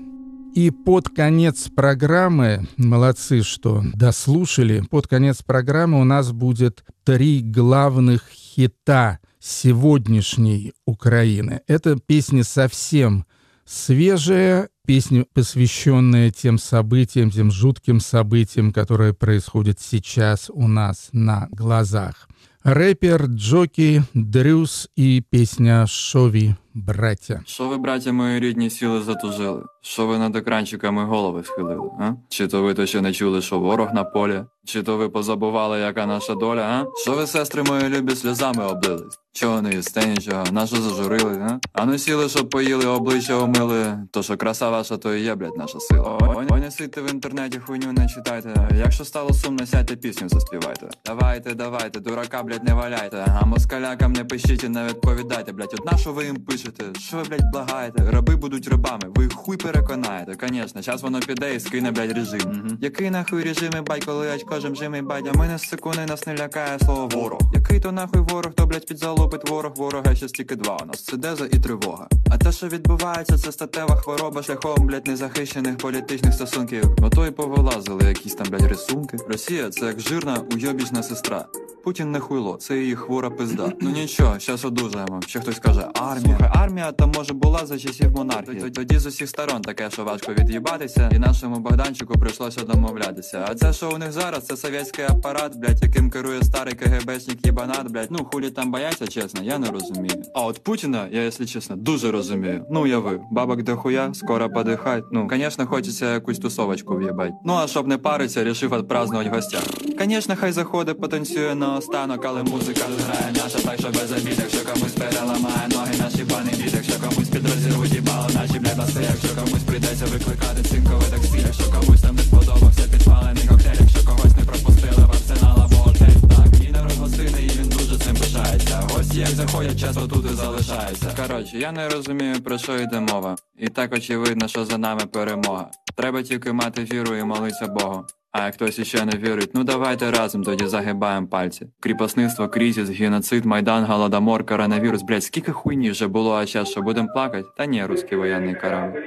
И 0.55 0.71
под 0.71 1.09
конец 1.09 1.69
программы, 1.69 2.69
молодцы, 2.77 3.43
что 3.43 3.83
дослушали, 3.93 4.85
под 4.89 5.09
конец 5.09 5.43
программы 5.43 6.01
у 6.01 6.05
нас 6.05 6.31
будет 6.31 6.85
три 7.03 7.41
главных 7.41 8.23
хита 8.31 9.19
сегодняшней 9.41 10.75
Украины. 10.87 11.63
Это 11.67 11.99
песни 11.99 12.43
совсем 12.43 13.25
свежие, 13.65 14.69
песни, 14.89 15.26
посвященные 15.34 16.30
тем 16.30 16.57
событиям, 16.57 17.30
тем 17.30 17.51
жутким 17.51 18.01
событиям, 18.01 18.72
которые 18.72 19.12
происходят 19.12 19.78
сейчас 19.78 20.51
у 20.51 20.66
нас 20.66 21.11
на 21.12 21.47
глазах. 21.51 22.26
Рэпер, 22.62 23.26
Джоки, 23.26 24.03
Дрюс 24.14 24.89
и 24.97 25.20
песня 25.20 25.86
«Шови, 25.86 26.57
браття». 26.87 27.43
Що 27.47 27.68
ви, 27.68 27.76
браття 27.79 28.12
мої 28.12 28.41
рідні, 28.41 28.70
сіли 28.70 29.03
затужили? 29.03 29.64
Що 29.81 30.07
ви 30.07 30.18
над 30.18 30.37
екранчиками 30.37 31.05
голови 31.05 31.45
схилили? 31.45 31.91
А? 32.01 32.12
Чи 32.29 32.49
то 32.49 32.62
ви 32.62 32.74
то 32.74 32.87
ще 32.87 33.01
не 33.01 33.12
чули, 33.12 33.43
що 33.43 33.59
ворог 33.59 33.95
на 33.95 34.05
полі? 34.05 34.45
Чи 34.64 34.83
то 34.83 34.97
ви 34.97 35.09
позабували, 35.09 35.81
яка 35.81 36.07
наша 36.07 36.35
доля? 36.35 36.62
А? 36.62 36.87
Що 37.03 37.12
ви, 37.12 37.26
сестри 37.26 37.62
мої 37.62 37.89
любі, 37.89 38.16
сльозами 38.16 38.64
облились? 38.64 39.18
Чого 39.33 39.62
не 39.62 39.74
їсте 39.74 40.07
нічого? 40.07 40.45
Нащо 40.53 40.76
зажурили? 40.76 41.35
А? 41.51 41.59
а 41.72 41.85
ну 41.85 41.99
сіли, 41.99 42.29
щоб 42.29 42.51
поїли, 42.51 42.87
обличчя 42.87 43.35
омили. 43.35 43.99
То 44.11 44.22
що 44.22 44.37
краса 44.37 44.70
ваша, 44.70 44.97
то 44.97 45.14
і 45.14 45.20
є, 45.22 45.35
блядь, 45.35 45.57
наша 45.57 45.81
сила. 45.81 46.18
Ой, 46.20 46.47
ой, 46.51 46.61
не 46.61 46.70
сидьте 46.70 47.01
в 47.01 47.11
інтернеті, 47.11 47.59
хуйню 47.59 47.93
не 47.93 48.09
читайте. 48.09 48.68
Якщо 48.79 49.05
стало 49.05 49.33
сумно, 49.33 49.66
сядьте 49.66 49.97
пісню 49.97 50.29
заспівайте. 50.29 50.89
Давайте, 51.07 51.55
давайте, 51.55 52.01
дурака, 52.01 52.43
блядь, 52.43 52.64
не 52.64 52.74
валяйте. 52.74 53.24
А 53.41 53.47
москалякам 53.47 54.12
не 54.12 54.24
пишіть 54.24 54.64
і 54.64 54.68
не 54.68 54.85
відповідайте, 54.87 55.53
блядь. 55.53 55.74
От 55.79 55.93
на 55.93 55.99
що 55.99 56.12
ви 56.12 56.24
їм 56.24 56.37
пишете? 56.37 56.68
Хочете? 56.69 57.01
Що 57.01 57.16
ви, 57.16 57.23
блядь, 57.23 57.53
благаєте? 57.53 58.11
Раби 58.11 58.37
будуть 58.37 58.69
рабами, 58.69 59.03
ви 59.14 59.29
хуй 59.35 59.57
переконаєте. 59.57 60.35
Конечно, 60.35 60.83
час 60.83 61.03
воно 61.03 61.21
піде 61.21 61.55
і 61.55 61.61
скине, 61.61 61.91
блядь, 61.91 62.12
режим. 62.12 62.79
Який 62.81 63.11
нахуй 63.11 63.43
режими, 63.43 63.83
бай, 63.83 64.01
коли 64.01 64.35
очко 64.35 64.61
жимжими, 64.61 65.03
бадя, 65.03 65.33
мене 65.33 65.59
з 65.59 65.62
секунди 65.62 66.07
нас 66.07 66.27
не 66.27 66.37
лякає 66.37 66.79
слово 66.79 67.09
ворог. 67.09 67.41
Який 67.55 67.81
то 67.81 67.93
нахуй 67.93 68.21
ворог, 68.21 68.55
то, 68.55 68.66
блядь, 68.66 68.87
підзалупить 68.87 69.51
ворог, 69.51 69.73
ворога 69.77 70.14
ще 70.14 70.29
стільки 70.29 70.57
два. 70.57 70.77
У 70.83 70.87
нас 70.87 71.05
це 71.05 71.16
деза 71.16 71.47
і 71.47 71.59
тривога. 71.59 72.09
А 72.31 72.39
те, 72.39 72.53
що 72.53 72.69
відбувається, 72.69 73.39
це 73.39 73.53
статева 73.53 73.97
хвороба 73.97 74.43
шляхом, 74.43 74.87
блядь, 74.87 75.07
незахищених 75.07 75.77
політичних 75.77 76.35
стосунків. 76.35 76.85
Ото 77.03 77.27
і 77.27 77.31
повилазили 77.31 78.05
якісь 78.05 78.35
там, 78.35 78.47
блядь, 78.51 78.66
рисунки. 78.71 79.16
Росія 79.29 79.71
це 79.71 79.87
як 79.87 80.01
жирна 80.01 80.37
уйобічна 80.55 81.03
сестра. 81.03 81.47
Путін 81.89 82.12
не 82.12 82.20
хуйло, 82.20 82.57
це 82.57 82.78
її 82.78 82.97
хвора 82.97 83.30
пизда. 83.30 83.72
Ну 83.80 83.91
нічого, 83.91 84.39
щас 84.39 84.64
одужаємо. 84.64 85.20
Ще 85.26 85.41
хтось 85.41 85.59
каже, 85.59 85.89
армія. 85.95 86.36
Слухай, 86.39 86.51
армія 86.55 86.93
там 86.93 87.12
може 87.16 87.34
була 87.34 87.66
за 87.66 87.78
часів 87.78 88.12
монархії. 88.12 88.70
Тоді 88.70 88.99
з 88.99 89.07
усіх 89.07 89.28
сторон 89.28 89.62
таке, 89.62 89.91
що 89.91 90.05
важко 90.05 90.32
від'їбатися, 90.32 91.11
і 91.14 91.18
нашому 91.18 91.57
Богданчику 91.57 92.18
прийшлося 92.18 92.61
домовлятися. 92.61 93.47
А 93.49 93.55
це, 93.55 93.72
що 93.72 93.91
у 93.91 93.99
них 93.99 94.12
зараз, 94.12 94.47
це 94.47 94.57
совєтський 94.57 95.05
апарат, 95.05 95.57
блядь, 95.57 95.82
яким 95.82 96.11
керує 96.11 96.43
старий 96.43 96.74
КГБшник 96.74 97.47
єбанат, 97.47 97.93
блядь. 97.93 98.09
Ну 98.11 98.18
хулі 98.32 98.51
там 98.51 98.70
бояться, 98.70 99.07
чесно, 99.07 99.41
я 99.43 99.59
не 99.59 99.70
розумію. 99.70 100.22
А 100.34 100.43
от 100.43 100.64
Путіна, 100.64 101.09
я, 101.11 101.22
якщо 101.22 101.47
чесно, 101.47 101.76
дуже 101.76 102.11
розумію. 102.11 102.66
Ну 102.70 102.82
уяви, 102.82 103.20
бабок 103.30 103.62
дохуя, 103.62 104.14
скоро 104.14 104.51
подихать. 104.51 105.05
Ну, 105.12 105.28
звісно, 105.32 105.66
хочеться 105.66 106.12
якусь 106.12 106.39
тусовочку 106.39 106.97
в'їбать. 106.97 107.32
Ну 107.45 107.53
а 107.55 107.66
щоб 107.66 107.86
не 107.86 107.99
париться, 107.99 108.45
рішив 108.45 108.72
отпразднувати 108.72 109.30
в 109.30 109.32
гостях. 109.32 109.62
Звісно, 110.01 110.34
хай 110.39 110.53
заходить, 110.53 111.01
потанцює 111.01 111.55
на 111.55 111.78
останок, 111.79 112.24
але 112.24 112.43
музика 112.43 112.85
грає 112.99 113.33
наша, 113.33 113.59
так 113.59 113.81
що 113.81 113.89
без 113.89 114.12
обід, 114.12 114.39
якщо 114.39 114.72
комусь 114.72 114.93
переламає 114.93 115.68
ноги, 115.68 115.95
наші 116.03 116.24
пани 116.24 116.51
бід, 116.51 116.72
якщо 116.74 117.01
комусь 117.01 117.29
підрозірвуть 117.29 117.95
їбало, 117.95 118.29
наші 118.35 118.59
бля 118.59 118.74
баси, 118.79 119.01
якщо 119.12 119.29
комусь 119.41 119.62
прийдеться 119.62 120.05
викликати 120.07 120.62
цинковий 120.62 121.11
таксі, 121.11 121.39
якщо 121.47 121.64
комусь 121.72 122.03
там 122.03 122.16
не 122.16 122.22
сподобався 122.22 122.83
підпалений 122.93 123.47
коктейль, 123.49 123.81
якщо 123.81 124.01
когось 124.09 124.37
не 124.39 124.45
пропустили 124.45 125.03
в 125.07 125.11
арсенал 125.11 125.57
або 125.64 125.79
отель, 125.91 126.18
так, 126.33 126.68
і 126.68 126.72
народ 126.72 126.93
гостини, 126.93 127.39
і 127.47 127.49
він 127.59 127.68
дуже 127.68 127.99
цим 127.99 128.16
пишається. 128.16 128.83
Гості 128.93 129.18
як 129.18 129.29
заходять, 129.29 129.81
часто 129.81 130.07
тут 130.09 130.24
і 130.33 130.35
залишаються. 130.35 131.09
Коротше, 131.22 131.59
я 131.59 131.72
не 131.72 131.89
розумію, 131.89 132.43
про 132.43 132.59
що 132.59 132.81
йде 132.81 133.01
мова. 133.01 133.37
І 133.59 133.68
так 133.68 133.93
очевидно, 133.95 134.49
що 134.49 134.64
за 134.64 134.79
нами 134.79 135.07
перемога. 135.12 135.70
Треба 135.97 136.22
тільки 136.22 136.53
мати 136.53 136.85
віру 136.85 137.16
і 137.16 137.24
молитися 137.24 137.66
Богу. 137.66 138.05
А 138.33 138.51
хтось 138.51 138.79
іще 138.79 139.05
не 139.05 139.18
вірить, 139.18 139.51
ну 139.55 139.64
давайте 139.64 140.11
разом 140.11 140.43
тоді 140.43 140.66
загибаємо 140.66 141.26
пальці. 141.26 141.66
Кріпосництво, 141.81 142.49
кризіс, 142.49 142.91
геноцид, 142.91 143.45
майдан, 143.45 143.85
голодомор, 143.85 144.47
коронавірус, 144.47 145.03
Блять, 145.03 145.24
скільки 145.24 145.53
хуйні 145.53 145.91
вже 145.91 146.07
було, 146.07 146.35
а 146.35 146.47
зараз 146.47 146.68
що 146.68 146.83
будемо 146.83 147.09
плакати? 147.09 147.49
Та 147.57 147.66
ні, 147.66 147.85
русський 147.85 148.18
воєнний 148.18 148.55
корабль. 148.55 148.99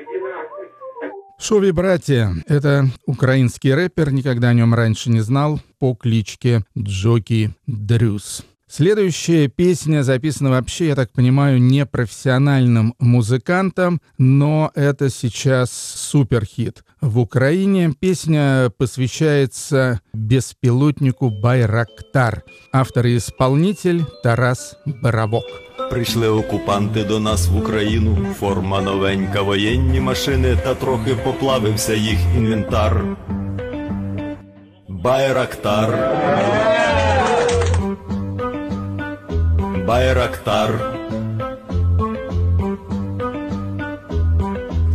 Шови 1.39 1.71
братья— 1.71 2.35
это 2.47 2.85
украинский 3.07 3.73
рэпер, 3.73 4.11
никогда 4.11 4.49
о 4.49 4.53
нем 4.53 4.75
раньше 4.75 5.09
не 5.09 5.21
знал, 5.21 5.59
по 5.79 5.95
кличке 5.95 6.61
Джоки 6.77 7.49
Дрюс. 7.67 8.45
Следующая 8.70 9.46
песня 9.46 10.02
записана 10.02 10.50
вообще, 10.50 10.88
я 10.88 10.96
так 10.96 11.12
понимаю, 11.12 11.62
не 11.62 11.86
профессиональным 11.86 12.94
музыкантом, 12.98 14.00
но 14.18 14.72
это 14.74 15.08
сейчас 15.08 15.70
суперхит. 15.70 16.82
В 17.00 17.20
Украине 17.20 17.94
песня 17.98 18.72
посвящается 18.76 20.00
беспилотнику 20.12 21.30
Байрактар. 21.30 22.42
Автор 22.72 23.06
и 23.06 23.18
исполнитель 23.18 24.04
Тарас 24.24 24.74
Боровок. 24.84 25.44
Прийшли 25.90 26.28
окупанти 26.28 27.04
до 27.04 27.20
нас 27.20 27.48
в 27.48 27.56
Україну, 27.56 28.26
форма 28.38 28.80
новенька, 28.80 29.42
воєнні 29.42 30.00
машини, 30.00 30.58
та 30.64 30.74
трохи 30.74 31.14
поплавився 31.14 31.94
їх 31.94 32.18
інвентар. 32.36 33.04
Байрактар. 34.88 36.79
Байрактар. 39.91 40.95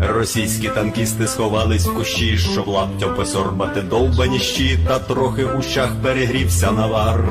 Російські 0.01 0.69
танкісти 0.69 1.27
сховались 1.27 1.87
в 1.87 1.95
кущі, 1.95 2.39
щоб 2.39 2.69
лаптя 2.69 3.09
посорбати 3.09 3.83
довбані 3.83 4.39
щі, 4.39 4.79
та 4.89 4.99
трохи 4.99 5.45
у 5.45 5.63
щах 5.63 5.91
перегрівся 6.03 6.73
навар. 6.73 7.25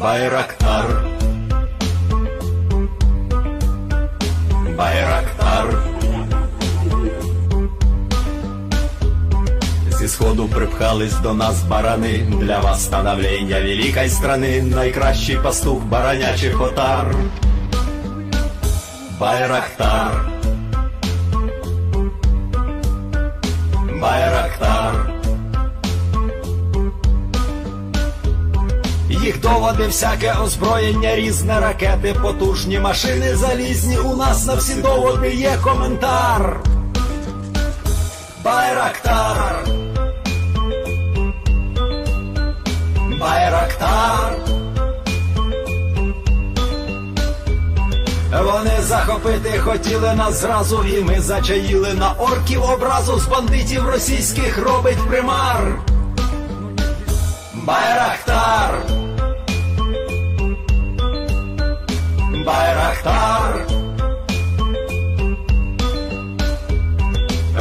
Байрактар. 0.00 0.99
Сходу 10.20 10.48
припхались 10.48 11.14
до 11.14 11.32
нас 11.32 11.62
барани, 11.62 12.18
для 12.40 12.60
вас 12.60 12.84
становлення 12.84 13.60
великої 13.60 14.08
страни, 14.08 14.62
найкращий 14.62 15.36
пастух 15.36 15.82
баранячих 15.82 16.60
отар. 16.60 17.14
Байрактар. 19.20 20.30
Байрактар. 24.02 25.10
Їх 29.08 29.40
доводи, 29.40 29.86
всяке 29.86 30.34
озброєння, 30.44 31.16
різне 31.16 31.60
ракети, 31.60 32.14
потужні 32.22 32.78
машини 32.78 33.36
залізні. 33.36 33.98
У 33.98 34.16
нас 34.16 34.46
на 34.46 34.54
всі 34.54 34.74
доводи 34.74 35.34
є 35.34 35.52
коментар. 35.62 36.60
Байрактар. 38.44 39.79
Байрактар. 43.80 44.32
Вони 48.44 48.80
захопити 48.80 49.58
хотіли 49.58 50.14
нас 50.14 50.40
зразу, 50.40 50.84
і 50.84 51.04
ми 51.04 51.20
зачаїли 51.20 51.94
на 51.94 52.12
орків 52.12 52.62
образу 52.62 53.18
з 53.18 53.26
бандитів 53.26 53.88
російських 53.88 54.58
робить 54.58 55.08
примар. 55.08 55.78
Байрактар. 57.54 58.82
Байрактар. 62.46 63.79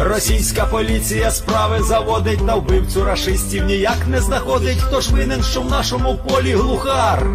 Російська 0.02 0.66
поліція 0.66 1.32
справи 1.32 1.84
заводить 1.84 2.42
на 2.42 2.56
вбивцю 2.56 3.06
рашистів 3.06 3.66
ніяк 3.66 4.08
не 4.08 4.22
знаходить, 4.22 4.78
хто 4.78 5.02
ж 5.02 5.14
винен, 5.14 5.44
що 5.44 5.62
в 5.62 5.70
нашому 5.70 6.16
полі 6.16 6.54
глухар. 6.54 7.28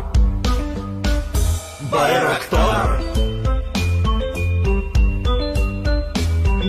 Байрактар. 1.93 3.01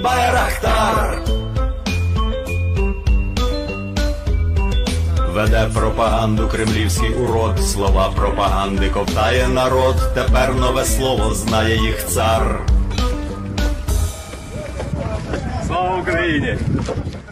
Байрактар. 0.04 1.22
Веде 5.34 5.70
пропаганду 5.74 6.48
кремлівський 6.48 7.10
урод, 7.10 7.60
слова 7.60 8.12
пропаганди 8.16 8.89
ковтає 8.89 9.48
народ, 9.48 9.96
тепер 10.14 10.56
нове 10.56 10.86
слово 10.86 11.34
знає 11.34 11.78
їх 11.78 12.08
цар. 12.08 12.74
Україні! 16.26 16.57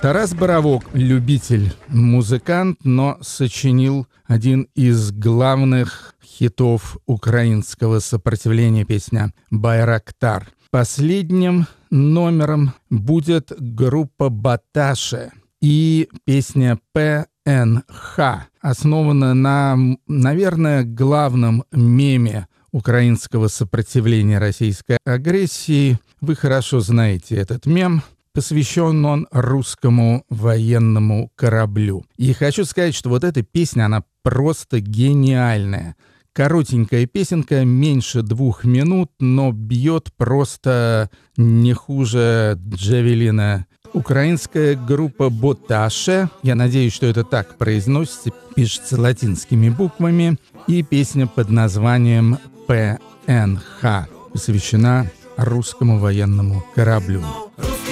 Тарас 0.01 0.33
Боровок— 0.33 0.83
любитель, 0.95 1.71
музыкант, 1.89 2.77
но 2.83 3.17
сочинил 3.21 4.05
один 4.29 4.67
из 4.75 5.11
главных 5.11 6.15
хитов 6.23 6.97
украинского 7.05 7.99
сопротивления 7.99 8.85
песня 8.85 9.31
«Байрактар». 9.51 10.47
Последним 10.71 11.65
номером 11.91 12.71
будет 12.89 13.51
группа 13.59 14.29
«Баташе» 14.29 15.31
и 15.61 16.07
песня 16.25 16.77
«ПНХ», 16.93 18.19
основана 18.61 19.33
на, 19.33 19.77
наверное, 20.07 20.83
главном 20.83 21.63
меме 21.71 22.47
украинского 22.71 23.47
сопротивления 23.47 24.39
российской 24.39 24.97
агрессии. 25.05 25.97
Вы 26.21 26.35
хорошо 26.35 26.79
знаете 26.79 27.35
этот 27.35 27.65
мем. 27.65 28.03
Посвящен 28.33 29.05
он 29.05 29.27
русскому 29.31 30.25
военному 30.27 31.31
кораблю. 31.35 32.03
И 32.17 32.33
хочу 32.33 32.65
сказать, 32.65 32.95
что 32.95 33.09
вот 33.09 33.23
эта 33.23 33.43
песня, 33.43 33.85
она 33.85 34.03
просто 34.23 34.79
гениальная. 34.79 35.95
Коротенькая 36.33 37.05
песенка, 37.05 37.63
меньше 37.63 38.23
двух 38.23 38.63
минут, 38.63 39.11
но 39.19 39.51
бьет 39.51 40.11
просто 40.17 41.11
не 41.37 41.73
хуже 41.73 42.59
Джавелина. 42.69 43.67
Украинская 43.93 44.75
группа 44.75 45.29
Боташе, 45.29 46.27
я 46.41 46.55
надеюсь, 46.55 46.93
что 46.93 47.05
это 47.05 47.23
так 47.23 47.59
произносится, 47.59 48.31
пишется 48.55 48.99
латинскими 48.99 49.69
буквами, 49.69 50.39
и 50.65 50.81
песня 50.81 51.27
под 51.27 51.51
названием 51.51 52.39
ПНХ. 52.65 54.07
посвящена 54.31 55.11
русскому 55.37 55.99
военному 55.99 56.65
кораблю. 56.73 57.21
Русський 57.57 57.82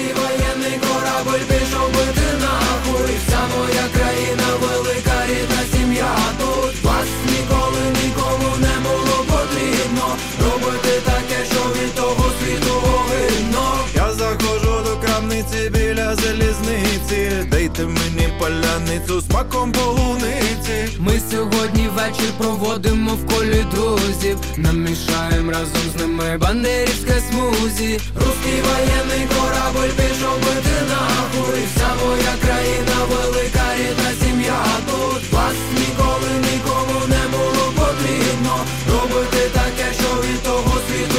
поляницю 19.12 19.20
смаком 19.20 19.72
полуниці. 19.72 20.98
Ми 20.98 21.20
сьогодні 21.30 21.88
вечір 21.88 22.32
проводимо 22.38 23.10
в 23.14 23.26
колі 23.26 23.64
друзів. 23.74 24.38
Намішаємо 24.56 25.52
разом 25.52 25.82
з 25.96 26.00
ними 26.00 26.38
бандерівське 26.38 27.22
смузі. 27.30 28.00
Русський 28.14 28.60
воєнний 28.66 29.28
корабль 29.28 29.92
пішов 29.96 30.36
бити 30.38 30.76
нахуй 30.90 31.62
Вся 31.74 31.88
моя 32.04 32.34
країна 32.42 32.96
велика 33.10 33.66
рідна 33.78 34.10
сім'я 34.22 34.64
тут. 34.86 35.32
Вас 35.32 35.56
ніколи 35.78 36.32
нікому 36.52 37.00
не 37.08 37.22
було 37.36 37.72
потрібно 37.76 38.54
Робити 38.92 39.50
таке, 39.52 39.92
що 39.98 40.22
від 40.22 40.42
того 40.42 40.78
світу 40.88 41.11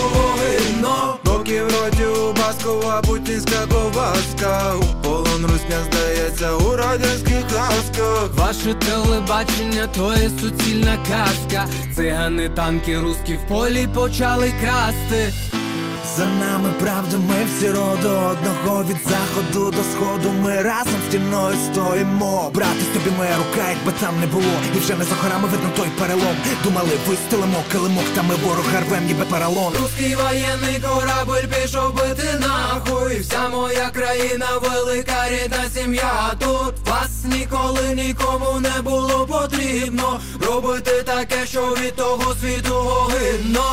у 2.74 2.78
Баскова 2.78 3.02
путінська 3.02 3.68
коваска, 3.72 4.74
У 4.76 5.04
полон 5.04 5.46
русня 5.46 5.78
здається 5.92 6.54
у 6.54 6.76
радянських 6.76 7.42
казках. 7.42 8.30
Ваше 8.34 8.74
телебачення 8.74 9.88
то 9.96 10.14
є 10.14 10.30
суцільна 10.42 10.98
казка. 10.98 11.68
Цигани, 11.96 12.50
танки, 12.50 13.00
руски 13.00 13.40
в 13.46 13.48
полі 13.48 13.88
почали 13.96 14.54
красти 14.62 15.34
За 16.18 16.26
нами 16.26 16.74
правда, 16.80 17.18
ми 17.18 17.46
всі 17.46 17.68
роду 17.68 18.10
одного 18.10 18.84
від 18.84 18.98
заходу 19.10 19.72
до 19.72 19.84
сходу. 19.84 20.30
Ми 20.42 20.62
разом 20.62 21.00
стіною 21.10 21.56
стоїмо. 21.72 22.52
Брати 22.54 22.84
тобі 22.94 23.16
моя 23.18 23.38
рука, 23.38 23.70
якби 23.70 23.92
там 24.00 24.20
не 24.20 24.28
було. 24.28 24.54
І 24.76 24.80
вже 24.80 24.96
не 24.96 25.04
за 25.06 25.16
горами 25.16 25.48
видно 25.48 25.70
той 25.76 25.88
перелом. 26.00 26.36
Думали, 26.64 26.90
вистелимо 27.08 27.64
килимок, 27.72 28.04
та 28.16 28.24
ми 28.24 28.36
ворога 28.36 28.80
рвем, 28.88 29.06
ніби 29.06 29.26
паралон. 29.26 29.74
Русський 29.82 30.16
воєнний 30.16 30.82
корабль 30.82 31.48
пішов 31.48 31.94
бити 31.94 32.40
нахуй 32.40 33.20
Вся 33.20 33.50
моя 33.50 33.90
країна 33.90 34.46
велика 34.62 35.30
рідна 35.30 35.64
сім'я 35.76 36.34
тут 36.40 36.90
Вас 36.90 37.12
ніколи 37.26 37.96
нікому 37.96 38.60
не 38.60 38.82
було 38.82 39.28
потрібно 39.28 40.20
Робити 40.48 41.04
таке, 41.06 41.46
що 41.46 41.62
від 41.62 41.96
того 41.96 42.36
світу 42.42 42.76
огидно 42.76 43.64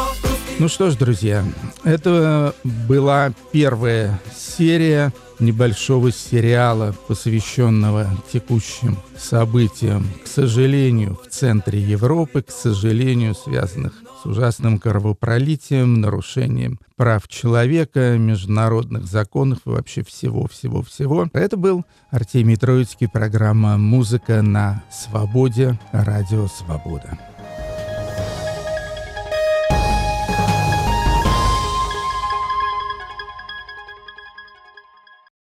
Ну 0.60 0.68
что 0.68 0.90
ж, 0.90 0.96
друзья, 0.96 1.42
это 1.84 2.54
была 2.86 3.32
первая 3.50 4.20
серия 4.36 5.10
небольшого 5.38 6.12
сериала, 6.12 6.94
посвященного 7.08 8.10
текущим 8.30 8.98
событиям, 9.16 10.06
к 10.22 10.26
сожалению, 10.26 11.18
в 11.24 11.30
центре 11.30 11.80
Европы, 11.80 12.42
к 12.42 12.50
сожалению, 12.50 13.34
связанных 13.34 13.94
с 14.22 14.26
ужасным 14.26 14.78
кровопролитием, 14.78 16.02
нарушением 16.02 16.78
прав 16.94 17.26
человека, 17.26 18.18
международных 18.18 19.06
законов 19.06 19.60
и 19.64 19.70
вообще 19.70 20.04
всего-всего-всего. 20.04 21.28
Это 21.32 21.56
был 21.56 21.86
Артемий 22.10 22.56
Троицкий, 22.56 23.08
программа 23.08 23.78
«Музыка 23.78 24.42
на 24.42 24.82
свободе», 24.90 25.80
радио 25.92 26.48
«Свобода». 26.48 27.29